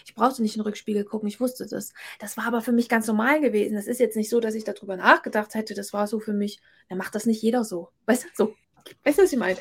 [0.05, 1.93] Ich brauchte nicht in den Rückspiegel gucken, ich wusste das.
[2.19, 3.75] Das war aber für mich ganz normal gewesen.
[3.75, 5.73] Das ist jetzt nicht so, dass ich darüber nachgedacht hätte.
[5.73, 7.89] Das war so für mich, dann macht das nicht jeder so.
[8.05, 8.55] Weißt du, so.
[9.03, 9.57] Weißt du, was ich meine?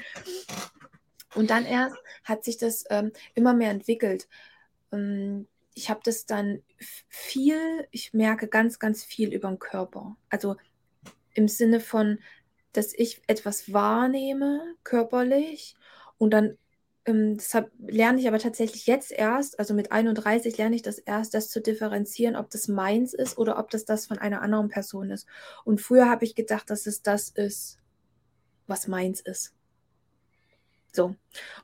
[1.35, 4.29] Und dann erst hat sich das ähm, immer mehr entwickelt.
[4.93, 6.63] Ähm, ich habe das dann
[7.09, 10.17] viel, ich merke ganz, ganz viel über den Körper.
[10.29, 10.57] Also
[11.35, 12.19] im Sinne von,
[12.79, 15.75] dass ich etwas wahrnehme, körperlich,
[16.17, 16.57] und dann,
[17.07, 21.35] ähm, deshalb lerne ich aber tatsächlich jetzt erst, also mit 31 lerne ich das erst,
[21.35, 25.11] das zu differenzieren, ob das meins ist oder ob das das von einer anderen Person
[25.11, 25.27] ist.
[25.65, 27.79] Und früher habe ich gedacht, dass es das ist,
[28.69, 29.55] was meins ist.
[30.93, 31.07] So.
[31.07, 31.17] Und,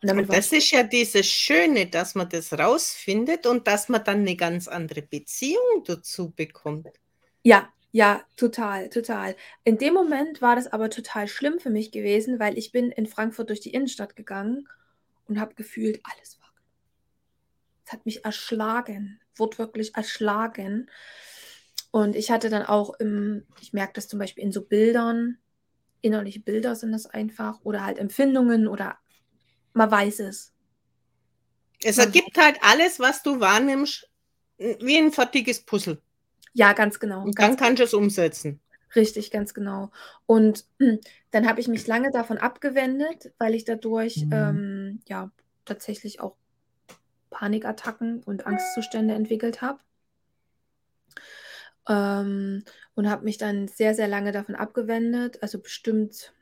[0.03, 4.19] damit und das ist ja dieses Schöne, dass man das rausfindet und dass man dann
[4.19, 6.89] eine ganz andere Beziehung dazu bekommt.
[7.43, 9.37] Ja, ja, total, total.
[9.63, 13.07] In dem Moment war das aber total schlimm für mich gewesen, weil ich bin in
[13.07, 14.69] Frankfurt durch die Innenstadt gegangen
[15.29, 16.51] und habe gefühlt, alles war.
[17.87, 19.21] Es hat mich erschlagen.
[19.37, 20.91] wortwörtlich erschlagen.
[21.93, 25.39] Und ich hatte dann auch im, ich merke das zum Beispiel in so Bildern,
[26.01, 28.99] innerliche Bilder sind das einfach, oder halt Empfindungen oder
[29.73, 30.53] man weiß es.
[31.81, 34.11] Es ergibt halt alles, was du wahrnimmst,
[34.59, 36.03] wie ein fertiges Puzzle.
[36.55, 37.29] Ja, ganz genau.
[37.29, 38.61] Und ganz dann kannst du es umsetzen.
[38.95, 39.91] Richtig, ganz genau.
[40.27, 40.67] Und
[41.33, 44.31] dann habe ich mich lange davon abgewendet, weil ich dadurch Mhm.
[44.31, 45.31] ähm, ja
[45.65, 46.37] tatsächlich auch
[47.31, 49.81] Panikattacken und Angstzustände entwickelt habe.
[51.89, 52.65] Ähm,
[52.95, 56.33] und habe mich dann sehr, sehr lange davon abgewendet, also bestimmt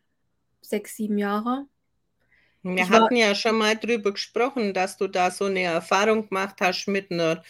[0.62, 1.66] sechs, sieben Jahre.
[2.62, 6.28] Wir Ich war hatten ja schon mal drüber gesprochen, dass du da so eine Erfahrung
[6.28, 7.42] gemacht hast mit einer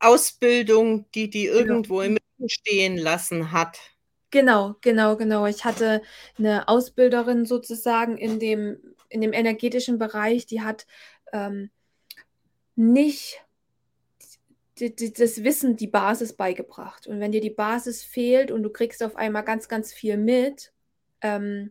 [0.00, 1.82] Ausbildung, die die Genau.
[1.82, 3.78] irgendwo im Rücken stehen lassen hat.
[4.30, 5.46] Genau, genau, genau.
[5.46, 6.02] Ich hatte
[6.38, 8.78] eine Ausbilderin sozusagen in dem
[9.08, 10.86] in dem energetischen Bereich, die hat,
[11.32, 11.70] ähm,
[12.76, 13.40] nicht
[14.78, 17.06] das Wissen, die Basis beigebracht.
[17.06, 20.72] Und wenn dir die Basis fehlt und du kriegst auf einmal ganz, ganz viel mit,
[21.20, 21.70] ähm,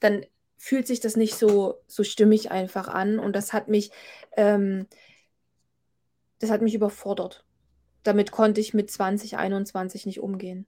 [0.00, 0.26] dann
[0.58, 3.90] fühlt sich das nicht so so stimmig einfach an und das hat mich
[4.36, 4.86] ähm
[6.42, 7.44] das hat mich überfordert.
[8.04, 10.66] Damit konnte ich mit 20, 21 nicht umgehen,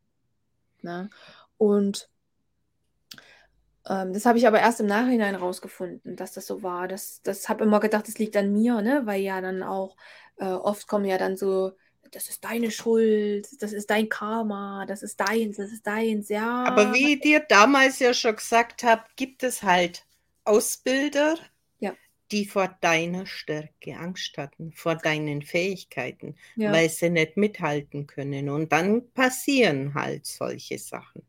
[0.83, 1.11] ne?
[1.59, 2.11] Und
[3.89, 6.89] ähm, das habe ich aber erst im Nachhinein rausgefunden, dass das so war.
[6.89, 9.97] Das das habe immer gedacht, das liegt an mir, ne, weil ja dann auch
[10.37, 11.73] äh, oft kommen ja dann so:
[12.11, 16.65] „Das ist deine Schuld, das ist dein Karma, das ist deins, das ist deins“, ja.
[16.69, 20.07] Aber wie ich dir damals ja schon gesagt habe, gibt es halt
[20.45, 21.37] Ausbilder.
[22.35, 26.73] Die vor deiner Stärke Angst hatten, vor deinen Fähigkeiten, Ja.
[26.73, 28.51] weil sie nicht mithalten können.
[28.51, 31.23] Und dann passieren halt solche Sachen.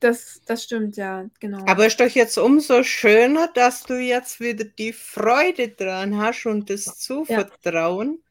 [0.00, 1.64] Das das stimmt, ja, genau.
[1.66, 6.70] Aber ist doch jetzt umso schöner, dass du jetzt wieder die Freude dran hast und
[6.70, 6.94] das Ja.
[6.94, 8.22] Zuvertrauen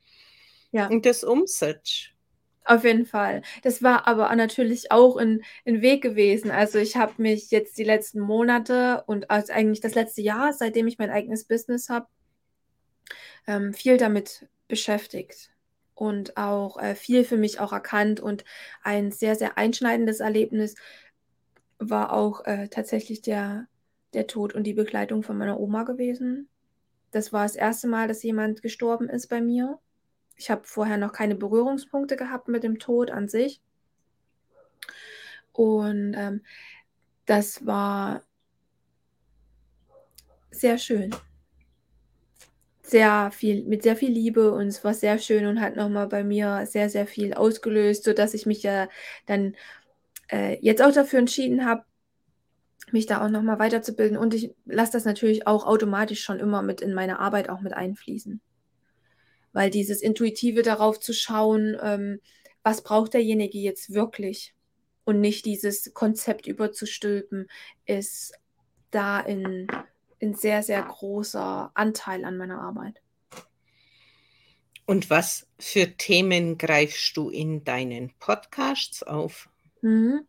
[0.72, 0.88] Ja.
[0.88, 2.12] und das umsetzt.
[2.70, 3.44] Auf jeden Fall.
[3.64, 6.52] Das war aber natürlich auch 'n 'n Weg gewesen.
[6.52, 10.86] Also, ich habe mich jetzt die letzten Monate und also eigentlich das letzte Jahr, seitdem
[10.88, 12.08] ich mein eigenes Business habe
[13.48, 15.52] ähm, viel damit beschäftigt
[15.96, 18.44] und auch, äh, viel für mich auch erkannt und
[18.84, 20.76] ein sehr, sehr einschneidendes Erlebnis
[21.80, 23.68] war auch, äh, tatsächlich der
[24.14, 26.50] der Tod und die Begleitung von meiner Oma gewesen.
[27.12, 29.80] Das war das erste Mal, dass jemand gestorben ist bei mir.
[30.38, 33.62] Ich habe vorher noch keine Berührungspunkte gehabt mit dem Tod an sich.
[35.52, 36.43] Und, ähm,
[37.26, 38.23] das war
[40.52, 41.12] sehr schön.
[42.84, 46.08] Sehr viel mit sehr viel Liebe und es war sehr schön und hat noch mal
[46.08, 48.88] bei mir sehr, sehr viel ausgelöst, sodass ich mich ja
[49.26, 49.56] dann,
[50.32, 51.84] äh, jetzt auch dafür entschieden habe,
[52.91, 56.62] mich da auch noch mal weiterzubilden und ich lasse das natürlich auch automatisch schon immer
[56.62, 58.41] mit in meine Arbeit auch mit einfließen.
[59.58, 62.22] Weil dieses Intuitive darauf zu schauen, ähm,
[62.62, 64.54] was braucht derjenige jetzt wirklich
[65.04, 67.50] und nicht dieses Konzept überzustülpen,
[67.88, 68.34] ist
[68.91, 69.65] da 'n
[70.20, 73.02] 'n sehr, sehr großer Anteil an meiner Arbeit.
[74.86, 79.50] Und was für Themen greifst du in deinen Podcasts auf?
[79.82, 80.28] Mhm.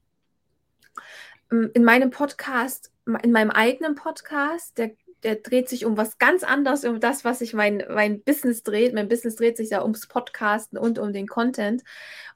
[1.51, 6.45] Hm, in meinem Podcast in meinem eigenen Podcast, der der dreht sich um was ganz
[6.45, 8.95] anderes, um das, was sich mein mein Business dreht.
[8.95, 11.83] Mein Business dreht sich ja ums Podcasten und um den Content.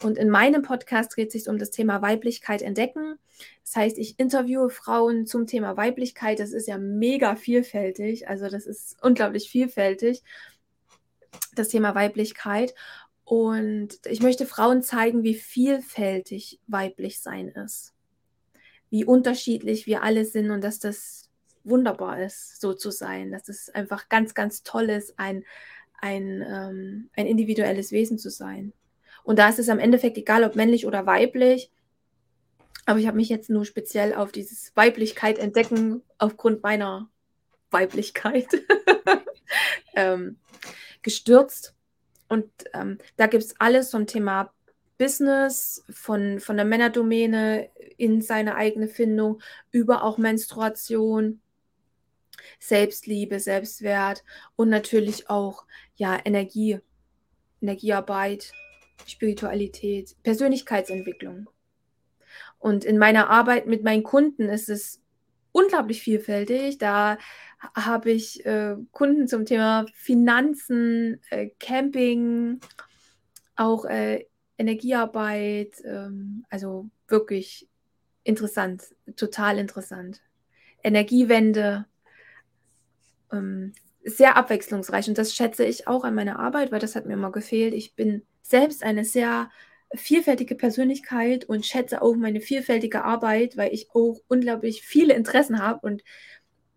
[0.02, 3.18] Und in meinem Podcast dreht sich's um das Thema Weiblichkeit entdecken.
[3.64, 6.40] Das heißt, ich interviewe Frauen zum Thema Weiblichkeit.
[6.40, 8.28] Das ist ja mega vielfältig.
[8.28, 10.22] Also, das ist unglaublich vielfältig,
[11.54, 12.74] das Thema Weiblichkeit.
[13.24, 17.94] Und ich möchte Frauen zeigen, wie vielfältig weiblich sein ist.
[18.90, 21.21] Wie unterschiedlich wir alle sind und dass das
[21.64, 25.44] wunderbar ist, so zu sein, dass es einfach ganz, ganz toll ist, ein
[26.02, 28.72] ein, ähm ein individuelles Wesen zu sein.
[29.22, 31.70] Und da ist es am Endeffekt egal, ob männlich oder weiblich.
[32.84, 37.08] Aber ich habe mich jetzt nur speziell auf dieses Weiblichkeit entdecken aufgrund meiner
[37.70, 38.48] Weiblichkeit,
[39.94, 40.38] ähm,
[41.02, 41.74] gestürzt.
[42.28, 44.52] Und, ähm, da gibt's alles zum Thema
[44.98, 51.41] Business, von von der Männerdomäne in seine eigene Findung, über auch Menstruation
[52.58, 54.24] Selbstliebe, Selbstwert
[54.56, 55.64] und natürlich auch,
[55.96, 56.80] ja, Energie
[57.62, 58.52] Energiearbeit,
[59.06, 61.48] Spiritualität, Persönlichkeitsentwicklung.
[62.58, 65.00] Und in meiner Arbeit mit meinen Kunden ist es
[65.52, 66.78] unglaublich vielfältig.
[66.78, 67.18] Da
[67.60, 72.60] ha habe ich, äh, Kunden zum Thema Finanzen, äh, Camping,
[73.56, 74.26] auch, äh,
[74.58, 77.68] Energiearbeit, ähm, also wirklich
[78.24, 80.20] interessant, total interessant.
[80.82, 81.86] Energiewende.
[83.32, 83.72] Ähm,
[84.04, 87.30] sehr abwechslungsreich und das schätze ich auch an meiner Arbeit, weil das hat mir immer
[87.30, 87.72] gefehlt.
[87.72, 89.50] Ich bin selbst eine sehr
[89.94, 95.86] vielfältige Persönlichkeit und schätze auch meine vielfältige Arbeit, weil ich auch unglaublich viele Interessen habe
[95.86, 96.02] und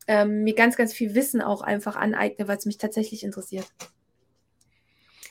[0.08, 3.68] ähm, mir ganz, ganz viel Wissen auch einfach aneigne, was mich tatsächlich interessiert.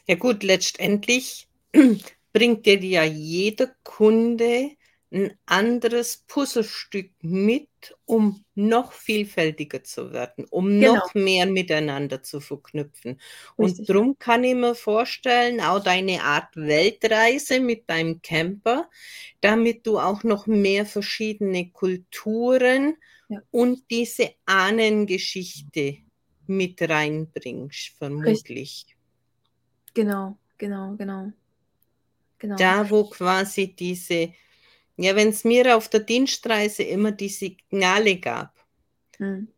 [0.07, 1.49] Ja gut, letztendlich
[2.33, 4.71] bringt dir ja jeder Kunde
[5.15, 7.69] ein anderes Puzzlestück mit,
[8.05, 10.95] um noch vielfältiger zu werden, um genau.
[10.95, 13.21] noch mehr miteinander zu verknüpfen.
[13.59, 13.79] Richtig.
[13.81, 18.91] Und darum kann ich mir vorstellen, auch deine Art Weltreise mit deinem Camper,
[19.41, 22.97] damit du auch noch mehr verschiedene Kulturen
[23.29, 23.41] ja.
[23.51, 25.99] und diese Ahnengeschichte
[26.47, 28.49] mit reinbringst, vermutlich.
[28.49, 28.97] Richtig.
[29.95, 31.33] Genau, genau, genau.
[32.39, 32.57] Genau.
[32.57, 34.35] Da, wo quasi diese
[34.97, 38.53] ja, wenn es mir auf der Dienstreise immer die Signale gab,
[39.19, 39.49] hm.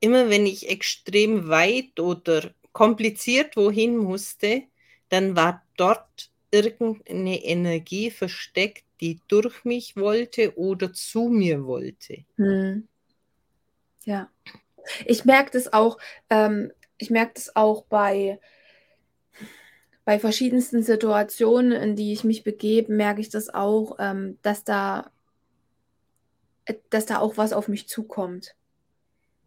[0.00, 4.64] immer wenn ich extrem weit oder kompliziert wohin musste,
[5.08, 12.24] dann war dort irgendeine Energie versteckt, die durch mich wollte oder zu mir wollte.
[12.36, 12.88] Hm.
[14.04, 14.30] Ja,
[15.06, 15.98] ich merke das auch.
[16.28, 18.40] Ähm, ich merke das auch bei
[20.04, 25.10] bei verschiedensten Situationen, in die ich mich begebe, merke ich das auch, ähm, dass da
[26.64, 28.54] äh, dass da auch was auf mich zukommt.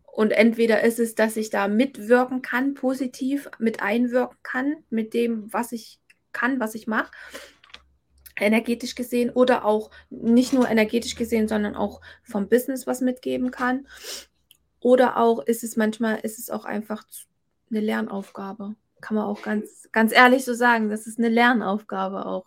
[0.04, 5.52] Und entweder ist es, dass ich da mitwirken kann, positiv mit einwirken kann, mit dem,
[5.52, 6.00] was ich
[6.32, 7.12] kann, was ich mache,
[8.38, 13.88] energetisch gesehen, oder auch nicht nur energetisch gesehen, sondern auch vom Business was mitgeben kann.
[14.80, 17.04] Oder auch ist es manchmal, ist es auch einfach
[17.70, 20.90] eine Lernaufgabe kann man auch ganz, ganz ehrlich so sagen.
[20.90, 22.46] Das ist eine Lernaufgabe auch.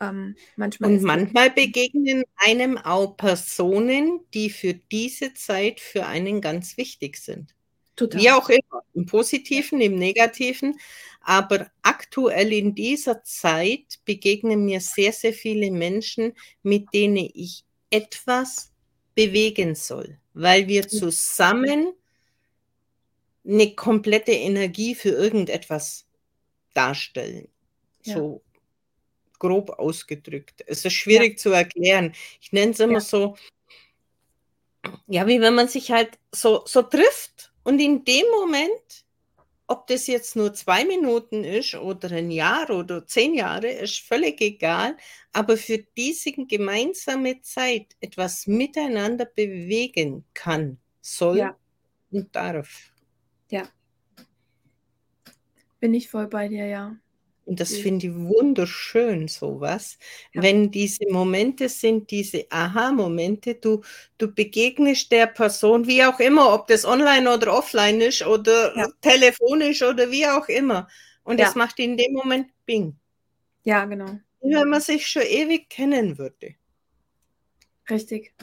[0.00, 6.76] Ähm, manchmal und manchmal begegnen einem auch Personen, die für diese Zeit für einen ganz
[6.76, 7.54] wichtig sind.
[7.96, 8.20] Total.
[8.20, 10.78] Wie auch immer, im Positiven, im Negativen.
[11.22, 18.72] Aber aktuell in dieser Zeit begegnen mir sehr, sehr viele Menschen, mit denen ich etwas
[19.14, 21.94] bewegen soll, weil wir zusammen
[23.46, 26.06] eine komplette Energie für irgendetwas
[26.74, 27.48] darstellen.
[28.02, 28.16] Ja.
[28.16, 28.42] So
[29.38, 30.64] grob ausgedrückt.
[30.66, 31.36] Es ist schwierig ja.
[31.36, 32.12] zu erklären.
[32.40, 33.00] Ich nenne es immer ja.
[33.00, 33.36] so,
[35.06, 39.04] ja, wie wenn man sich halt so, so trifft und in dem Moment,
[39.66, 44.40] ob das jetzt nur zwei Minuten ist oder ein Jahr oder zehn Jahre, ist völlig
[44.40, 44.96] egal.
[45.32, 51.56] Aber für diese gemeinsame Zeit etwas miteinander bewegen kann, soll ja.
[52.12, 52.92] und darf.
[53.50, 53.68] Ja.
[55.80, 56.96] Bin ich voll bei dir, ja.
[57.46, 59.98] Und das finde ich wunderschön, sowas.
[60.34, 60.42] Ja.
[60.42, 63.82] Wenn diese Momente sind, diese Aha-Momente, du,
[64.18, 68.88] du begegnest der Person, wie auch immer, ob das online oder offline ist oder ja.
[69.00, 70.88] telefonisch oder wie auch immer.
[71.22, 71.58] Und es ja.
[71.58, 72.96] macht in dem Moment Bing.
[73.62, 74.18] Ja, genau.
[74.42, 76.56] Wie wenn man sich schon ewig kennen würde.
[77.88, 78.34] Richtig.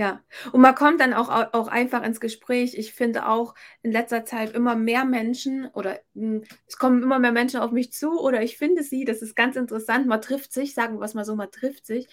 [0.00, 2.74] Ja, und man kommt dann auch, auch einfach ins Gespräch.
[2.74, 7.32] Ich finde auch in letzter Zeit immer mehr Menschen oder hm, es kommen immer mehr
[7.32, 10.06] Menschen auf mich zu oder ich finde sie, das ist ganz interessant.
[10.06, 12.08] Man trifft sich, sagen wir es mal so, man trifft sich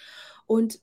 [0.47, 0.81] und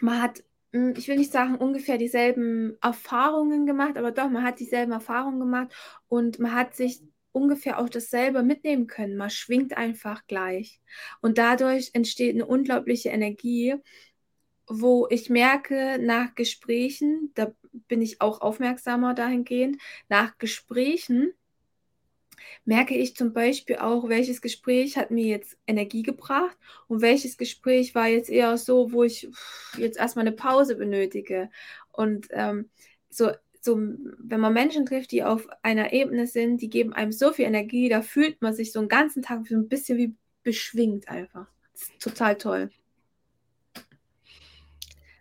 [0.00, 0.42] man hat,
[0.72, 5.40] hm, ich will nicht sagen, ungefähr dieselben Erfahrungen gemacht, aber doch, man hat dieselben Erfahrungen
[5.40, 5.74] gemacht
[6.08, 9.16] und man hat sich ungefähr auch dasselbe mitnehmen können.
[9.16, 10.80] Man schwingt einfach gleich.
[11.20, 13.76] Und dadurch entsteht eine unglaubliche Energie
[14.68, 17.52] wo ich merke, nach Gesprächen, da
[17.88, 19.78] bin ich auch aufmerksamer dahingehend,
[20.08, 21.32] nach Gesprächen
[22.64, 27.94] merke ich zum Beispiel auch, welches Gespräch hat mir jetzt Energie gebracht und welches Gespräch
[27.94, 29.28] war jetzt eher so, wo ich
[29.76, 31.50] jetzt erstmal eine Pause benötige.
[31.92, 32.68] Und ähm,
[33.10, 37.32] so, so, wenn man Menschen trifft, die auf einer Ebene sind, die geben einem so
[37.32, 41.08] viel Energie, da fühlt man sich so einen ganzen Tag so ein bisschen wie beschwingt
[41.08, 41.46] einfach.
[42.00, 42.70] total toll.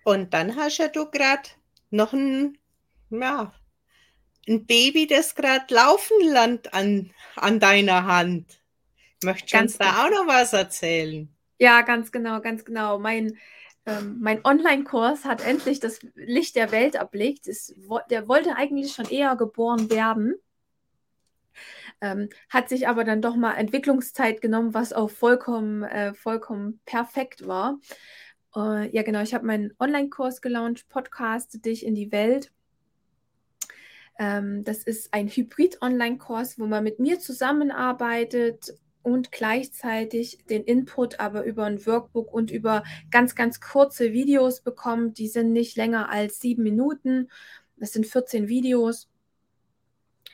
[0.08, 1.50] Und dann hast ja du gerade
[1.90, 2.58] noch ein,
[3.10, 3.54] ja,
[4.48, 8.62] ein Baby, das gerade laufen lernt an, an deiner Hand.
[9.22, 11.28] Möchtest du uns da auch noch was erzählen?
[11.60, 13.00] Ja, ganz genau, ganz genau.
[13.00, 13.38] Mein,
[13.86, 17.46] ähm, mein Online-Kurs hat endlich das Licht der Welt erblickt.
[17.46, 17.76] Es,
[18.10, 20.36] der wollte eigentlich schon eher geboren werden.
[22.00, 27.46] Ähm, hat sich aber dann doch mal Entwicklungszeit genommen, was auch vollkommen, äh, vollkommen perfekt
[27.46, 27.78] war.
[28.58, 29.22] Uh, ja, genau.
[29.22, 32.52] Ich habe meinen Online-Kurs gelauncht, Podcast Dich in die Welt.
[34.18, 41.44] Ähm, das ist ein Hybrid-Online-Kurs, wo man mit mir zusammenarbeitet und gleichzeitig den Input aber
[41.44, 45.20] über ein Workbook und über ganz, ganz kurze Videos bekommt.
[45.20, 47.30] Die sind nicht länger als sieben Minuten.
[47.76, 49.08] Das sind 14 Videos.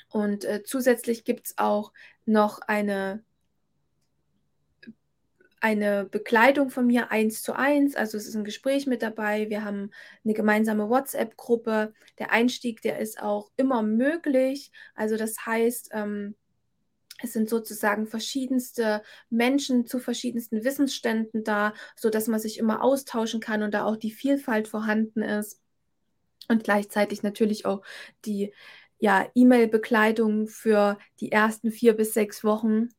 [0.08, 1.92] Und äh, zusätzlich gibt es auch
[2.26, 3.22] noch eine
[5.64, 9.50] eine Bekleidung von mir eins zu eins, also es ist ein Gespräch mit dabei.
[9.50, 9.92] Wir haben
[10.26, 11.94] eine gemeinsame WhatsApp-Gruppe.
[12.20, 14.74] Der Einstieg, der ist auch immer möglich.
[14.94, 16.36] Also das heißt, ähm,
[17.22, 23.64] es sind sozusagen verschiedenste Menschen zu verschiedensten Wissensständen da, sodass man sich immer austauschen kann
[23.64, 25.62] und da auch die Vielfalt vorhanden ist.
[26.50, 27.84] Und gleichzeitig natürlich auch
[28.26, 28.54] die
[29.00, 32.90] ja, E-Mail-Bekleidung für die ersten vier bis sechs Wochen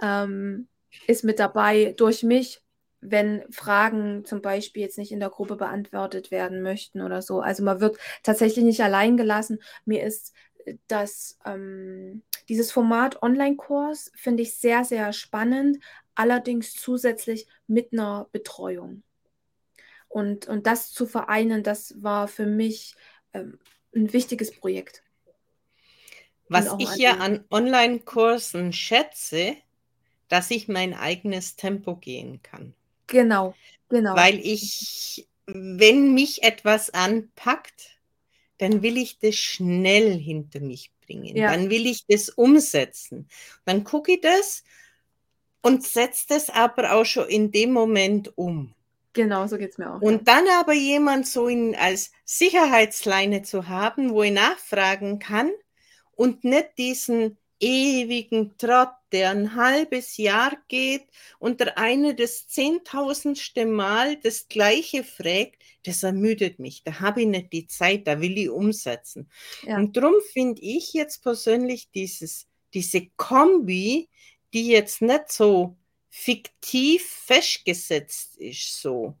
[0.00, 0.68] ähm,
[1.06, 2.62] ist mit dabei durch mich,
[3.00, 7.40] wenn Fragen zum Beispiel jetzt nicht in der Gruppe beantwortet werden möchten oder so.
[7.40, 9.58] Also man wird tatsächlich nicht allein gelassen.
[9.84, 10.32] Mir ist
[10.88, 15.78] das ähm, dieses Format Online-Kurs finde ich sehr, sehr spannend,
[16.14, 19.02] allerdings zusätzlich mit einer Betreuung.
[20.08, 22.94] Und, und das zu vereinen, das war für mich
[23.32, 23.58] ähm,
[23.94, 25.02] ein wichtiges Projekt.
[26.48, 29.56] Was ich ja an Online-Kursen schätze,
[30.34, 32.74] dass ich mein eigenes Tempo gehen kann.
[33.06, 33.54] Genau,
[33.88, 34.16] genau.
[34.16, 38.00] Weil ich, wenn mich etwas anpackt,
[38.58, 41.36] dann will ich das schnell hinter mich bringen.
[41.36, 41.52] Ja.
[41.52, 43.28] Dann will ich das umsetzen.
[43.64, 44.64] Dann gucke ich das
[45.62, 48.74] und setze das aber auch schon in dem Moment um.
[49.12, 50.00] Genau, so geht es mir auch.
[50.00, 50.34] Und ja.
[50.34, 55.52] dann aber jemand so in, als Sicherheitsleine zu haben, wo ich nachfragen kann
[56.16, 61.06] und nicht diesen ewigen Trott, der ein halbes Jahr geht
[61.38, 66.82] und der eine das zehntausendste Mal das gleiche fragt, das ermüdet mich.
[66.84, 69.30] Da habe ich nicht die Zeit, da will ich umsetzen.
[69.62, 69.76] Ja.
[69.76, 74.08] Und darum finde ich jetzt persönlich dieses, diese Kombi,
[74.52, 75.76] die jetzt nicht so
[76.10, 79.14] fiktiv festgesetzt ist, so,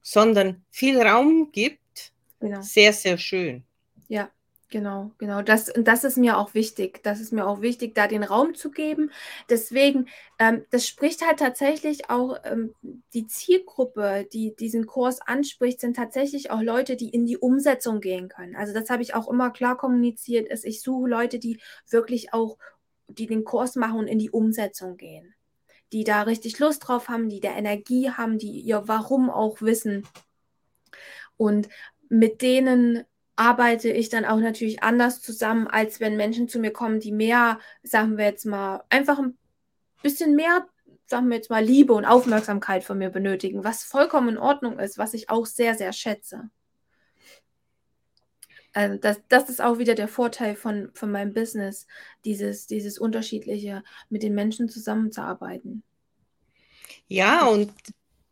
[0.00, 2.62] sondern viel Raum gibt, genau.
[2.62, 3.64] sehr, sehr schön.
[4.08, 4.30] Ja,
[4.72, 5.42] Genau, genau.
[5.42, 7.02] Das, das ist mir auch wichtig.
[7.02, 9.10] Das ist mir auch wichtig, da den Raum zu geben.
[9.50, 10.08] Deswegen,
[10.38, 12.74] ähm, das spricht halt tatsächlich auch ähm,
[13.12, 18.30] die Zielgruppe, die diesen Kurs anspricht, sind tatsächlich auch Leute, die in die Umsetzung gehen
[18.30, 18.56] können.
[18.56, 21.60] Also das habe ich auch immer klar kommuniziert, ist, ich suche Leute, die
[21.90, 22.56] wirklich auch,
[23.08, 25.34] die den Kurs machen und in die Umsetzung gehen.
[25.92, 30.06] Die da richtig Lust drauf haben, die der Energie haben, die ihr Warum auch wissen.
[31.36, 31.68] Und
[32.08, 33.04] mit denen
[33.36, 37.58] arbeite ich dann auch natürlich anders zusammen, als wenn Menschen zu mir kommen, die mehr,
[37.82, 39.38] sagen wir jetzt mal, einfach ein
[40.02, 40.66] bisschen mehr,
[41.06, 44.98] sagen wir jetzt mal, Liebe und Aufmerksamkeit von mir benötigen, was vollkommen in Ordnung ist,
[44.98, 46.50] was ich auch sehr, sehr schätze.
[48.74, 51.86] Also das, das ist auch wieder der Vorteil von, von meinem Business,
[52.24, 55.82] dieses, dieses Unterschiedliche, mit den Menschen zusammenzuarbeiten.
[57.06, 57.72] Ja, und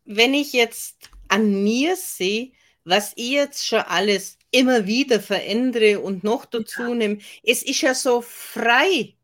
[0.05, 2.53] wenn ich jetzt an mir sehe,
[2.85, 6.95] was ich jetzt schon alles immer wieder verändere und noch dazu ja.
[6.95, 7.19] nehme.
[7.43, 9.15] Es ist ja so frei.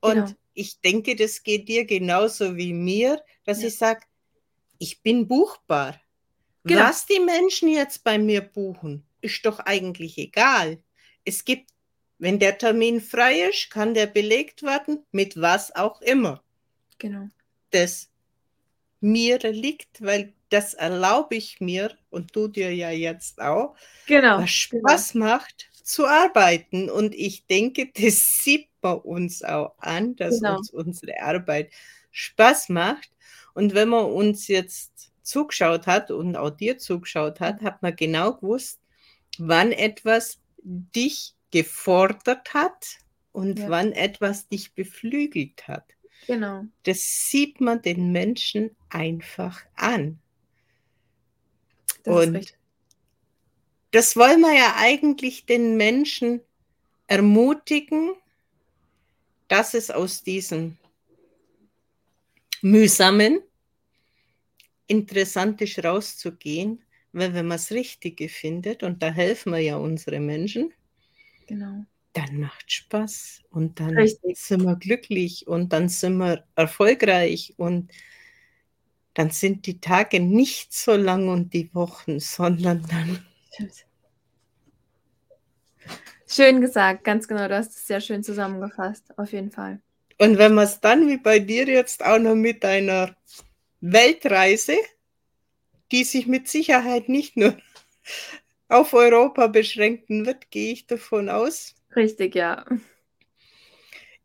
[0.00, 0.30] Und genau.
[0.54, 3.68] ich denke, das geht dir genauso wie mir, dass ja.
[3.68, 4.02] ich sage,
[4.78, 6.00] ich bin buchbar.
[6.64, 6.82] Genau.
[6.82, 10.82] Was die Menschen jetzt bei mir buchen, ist doch eigentlich egal.
[11.24, 11.70] Es gibt,
[12.18, 16.42] wenn der Termin frei ist, kann der belegt werden, mit was auch immer.
[16.98, 17.28] Genau.
[17.70, 18.10] Das
[19.00, 23.76] mir liegt, weil das erlaube ich mir und du dir ja jetzt auch,
[24.06, 25.24] genau, was Spaß genau.
[25.26, 26.90] macht zu arbeiten.
[26.90, 30.58] Und ich denke, das sieht man uns auch an, dass genau.
[30.58, 31.70] uns unsere Arbeit
[32.10, 33.10] Spaß macht.
[33.54, 38.34] Und wenn man uns jetzt zugeschaut hat und auch dir zugeschaut hat, hat man genau
[38.34, 38.80] gewusst,
[39.38, 42.98] wann etwas dich gefordert hat
[43.32, 43.70] und ja.
[43.70, 45.84] wann etwas dich beflügelt hat.
[46.26, 46.64] Genau.
[46.82, 50.18] Das sieht man den Menschen einfach an.
[52.04, 52.54] Das und
[53.90, 56.40] das wollen wir ja eigentlich den Menschen
[57.06, 58.12] ermutigen,
[59.48, 60.76] dass es aus diesem
[62.62, 63.40] mühsamen
[64.86, 66.82] interessant ist, rauszugehen,
[67.12, 70.72] weil wenn man das Richtige findet, und da helfen wir ja unsere Menschen,
[71.46, 71.84] genau.
[72.12, 74.38] dann macht Spaß und dann Richtig.
[74.38, 77.90] sind wir glücklich und dann sind wir erfolgreich und
[79.14, 83.24] dann sind die Tage nicht so lang und die Wochen, sondern dann.
[86.26, 89.80] Schön gesagt, ganz genau, du hast es sehr schön zusammengefasst, auf jeden Fall.
[90.18, 93.16] Und wenn man es dann wie bei dir jetzt auch noch mit einer
[93.80, 94.76] Weltreise,
[95.90, 97.56] die sich mit Sicherheit nicht nur
[98.68, 101.74] auf Europa beschränken wird, gehe ich davon aus.
[101.96, 102.64] Richtig, ja.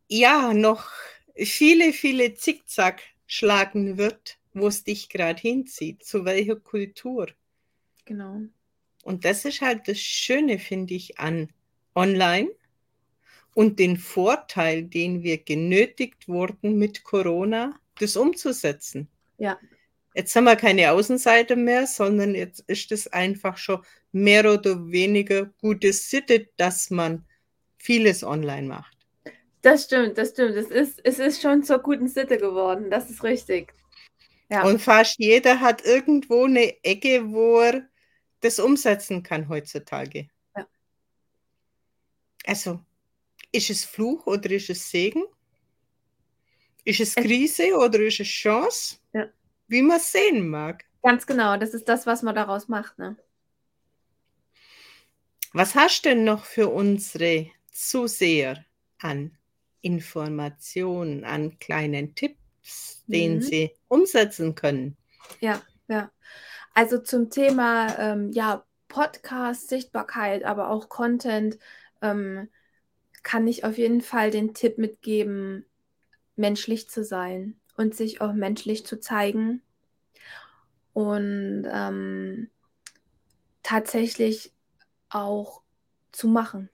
[0.06, 0.88] Ja, noch
[1.34, 7.28] viele, viele Zickzack schlagen wird, wo es dich gerade hinzieht, zu welcher Kultur.
[8.06, 8.40] Genau.
[9.02, 11.50] Und das ist halt das Schöne, finde ich, an
[11.94, 12.48] Online
[13.54, 19.08] und den Vorteil, den wir genötigt wurden mit Corona, das umzusetzen.
[19.38, 19.58] Ja.
[20.14, 23.82] Jetzt haben wir keine Außenseite mehr, sondern jetzt ist es einfach schon
[24.12, 27.26] mehr oder weniger gute Sitte, dass man
[27.76, 28.96] vieles online macht.
[29.60, 30.56] Das stimmt, das stimmt.
[30.56, 32.90] Es ist, es ist schon zur guten Sitte geworden.
[32.90, 33.74] Das ist richtig.
[34.48, 34.64] Ja.
[34.64, 37.88] Und fast jeder hat irgendwo eine Ecke, wo er
[38.40, 40.28] das umsetzen kann heutzutage.
[40.56, 40.66] Ja.
[42.44, 42.80] Also,
[43.52, 45.24] ist es Fluch oder ist es Segen?
[46.84, 48.98] Ist es Krise oder ist es Chance?
[49.12, 49.28] Ja.
[49.66, 50.84] Wie man es sehen mag.
[51.02, 52.98] Ganz genau, das ist das, was man daraus macht.
[52.98, 53.16] Ne?
[55.52, 58.64] Was hast du denn noch für unsere Zuseher
[58.98, 59.36] an
[59.80, 62.45] Informationen, an kleinen Tipps,
[63.06, 63.42] den mhm.
[63.42, 64.96] sie umsetzen können?
[65.40, 66.10] Ja, ja.
[66.74, 71.58] Also zum Thema ähm, ja, Podcast, Sichtbarkeit, aber auch Content
[72.02, 72.48] ähm,
[73.22, 75.64] kann ich auf jeden Fall den Tipp mitgeben,
[76.36, 79.62] menschlich zu sein und sich auch menschlich zu zeigen
[80.92, 82.50] und ähm,
[83.62, 84.52] tatsächlich
[85.08, 85.62] auch
[86.12, 86.70] zu machen.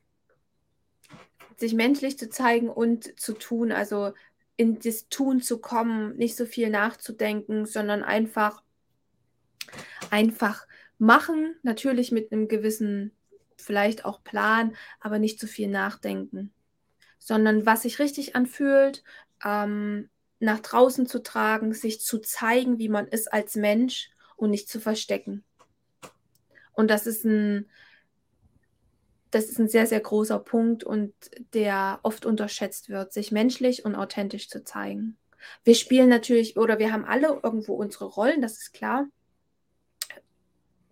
[1.57, 4.13] Sich menschlich zu zeigen und zu tun, also
[4.57, 8.63] in das Tun zu kommen, nicht so viel nachzudenken, sondern einfach
[10.11, 10.67] einfach
[10.99, 13.13] machen, natürlich mit einem gewissen,
[13.57, 16.53] vielleicht auch Plan, aber nicht zu viel nachdenken,
[17.19, 19.03] sondern was sich richtig anfühlt,
[19.45, 24.69] ähm, nach draußen zu tragen, sich zu zeigen, wie man ist als Mensch und nicht
[24.69, 25.45] zu verstecken.
[26.73, 27.71] Und das ist ein,
[29.33, 31.13] das ist ein sehr, sehr großer Punkt und
[31.55, 35.17] der oft unterschätzt wird, sich menschlich und authentisch zu zeigen.
[35.65, 39.09] Wir spielen natürlich oder wir haben alle irgendwo unsere Rollen, das ist klar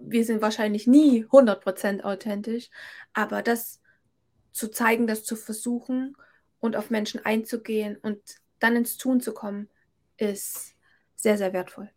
[0.01, 2.71] wir sind wahrscheinlich nie 100% authentisch,
[3.13, 3.81] aber das
[4.53, 6.17] zu zeigen, das zu versuchen
[6.59, 8.21] und auf Menschen einzugehen und
[8.59, 9.69] dann ins Tun zu kommen,
[10.17, 10.75] ist
[11.15, 11.91] sehr, sehr wertvoll.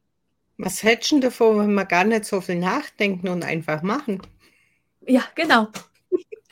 [0.58, 4.22] Was hättest du davor, wenn wir gar nicht so viel nachdenken und einfach machen?
[5.02, 5.68] Ja, genau.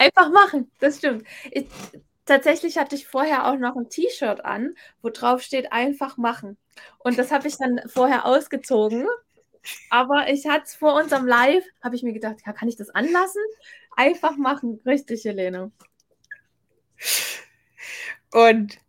[0.01, 1.27] Einfach machen, das stimmt.
[1.51, 1.67] Ich,
[2.25, 6.57] tatsächlich hatte ich vorher auch noch ein T-Shirt an, wo drauf steht, einfach machen.
[6.99, 9.07] Und das habe ich dann vorher ausgezogen
[9.89, 12.89] aber ich hatte es vor unserem Live, habe ich mir gedacht, ja, kann ich das
[12.89, 13.41] anlassen?
[13.95, 14.79] Einfach machen.
[14.85, 15.71] Richtig, Helene.
[18.31, 18.79] Und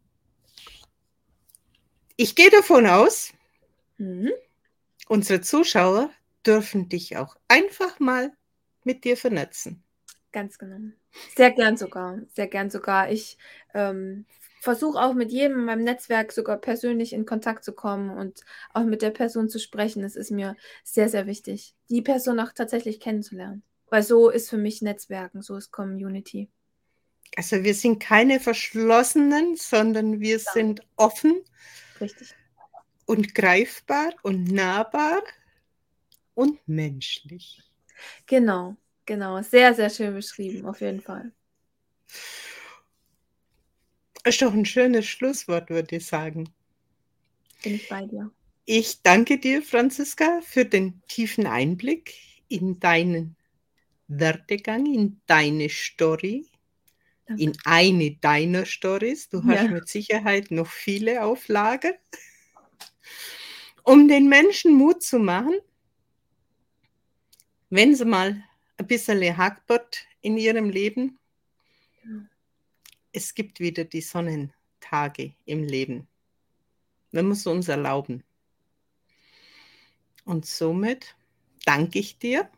[2.16, 3.32] ich gehe davon aus,
[3.98, 4.30] mhm.
[5.08, 6.10] unsere Zuschauer
[6.46, 8.32] dürfen dich auch einfach mal
[8.84, 9.82] mit dir vernetzen.
[10.32, 10.92] Ganz genau.
[11.36, 12.18] Sehr gern sogar.
[12.34, 13.10] Sehr gern sogar.
[13.10, 13.36] Ich
[13.74, 14.26] ähm,
[14.60, 18.42] versuche auch mit jedem in meinem Netzwerk sogar persönlich in Kontakt zu kommen und
[18.72, 20.02] auch mit der Person zu sprechen.
[20.02, 23.62] Das ist mir sehr, sehr wichtig, die Person auch tatsächlich kennenzulernen.
[23.90, 26.48] Weil so ist für mich Netzwerken, so ist Community.
[27.36, 30.52] Also wir sind keine Verschlossenen, sondern wir ja.
[30.52, 31.42] sind offen.
[32.00, 32.34] Richtig.
[33.04, 35.22] Und greifbar und nahbar
[36.34, 37.62] und menschlich.
[38.26, 38.76] Genau,
[39.06, 39.42] genau.
[39.42, 41.32] Sehr, sehr schön beschrieben, auf jeden Fall.
[44.24, 46.48] Ist doch ein schönes Schlusswort, würde ich sagen.
[47.62, 48.30] Bin ich bei dir.
[48.64, 52.14] Ich danke dir, Franziska, für den tiefen Einblick
[52.48, 53.36] in deinen
[54.06, 56.46] Werdegang, in deine Story,
[57.26, 57.42] danke.
[57.42, 59.28] in eine deiner Stories.
[59.28, 59.68] Du hast ja.
[59.68, 61.94] mit Sicherheit noch viele auf Lager.
[63.82, 65.54] Um den Menschen Mut zu machen,
[67.68, 68.44] wenn sie mal
[68.82, 71.18] ein bisschen Hackbott in ihrem Leben
[73.12, 76.08] es gibt wieder die Sonnentage im Leben.
[77.10, 78.24] Wir müssen uns erlauben.
[80.24, 81.14] Und somit
[81.64, 82.50] danke ich dir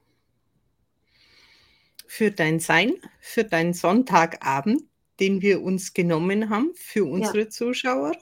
[2.07, 4.83] für dein Sein, für deinen Sonntagabend,
[5.19, 7.51] den wir uns genommen haben für unsere ja.
[7.51, 8.17] Zuschauer.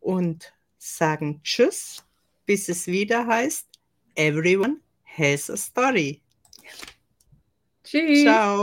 [0.00, 2.04] Und sagen Tschüss,
[2.46, 3.68] bis es wieder heißt,
[4.16, 4.80] Everyone
[5.16, 6.20] has a story.
[7.84, 8.22] Tschüss.
[8.22, 8.58] Ciao.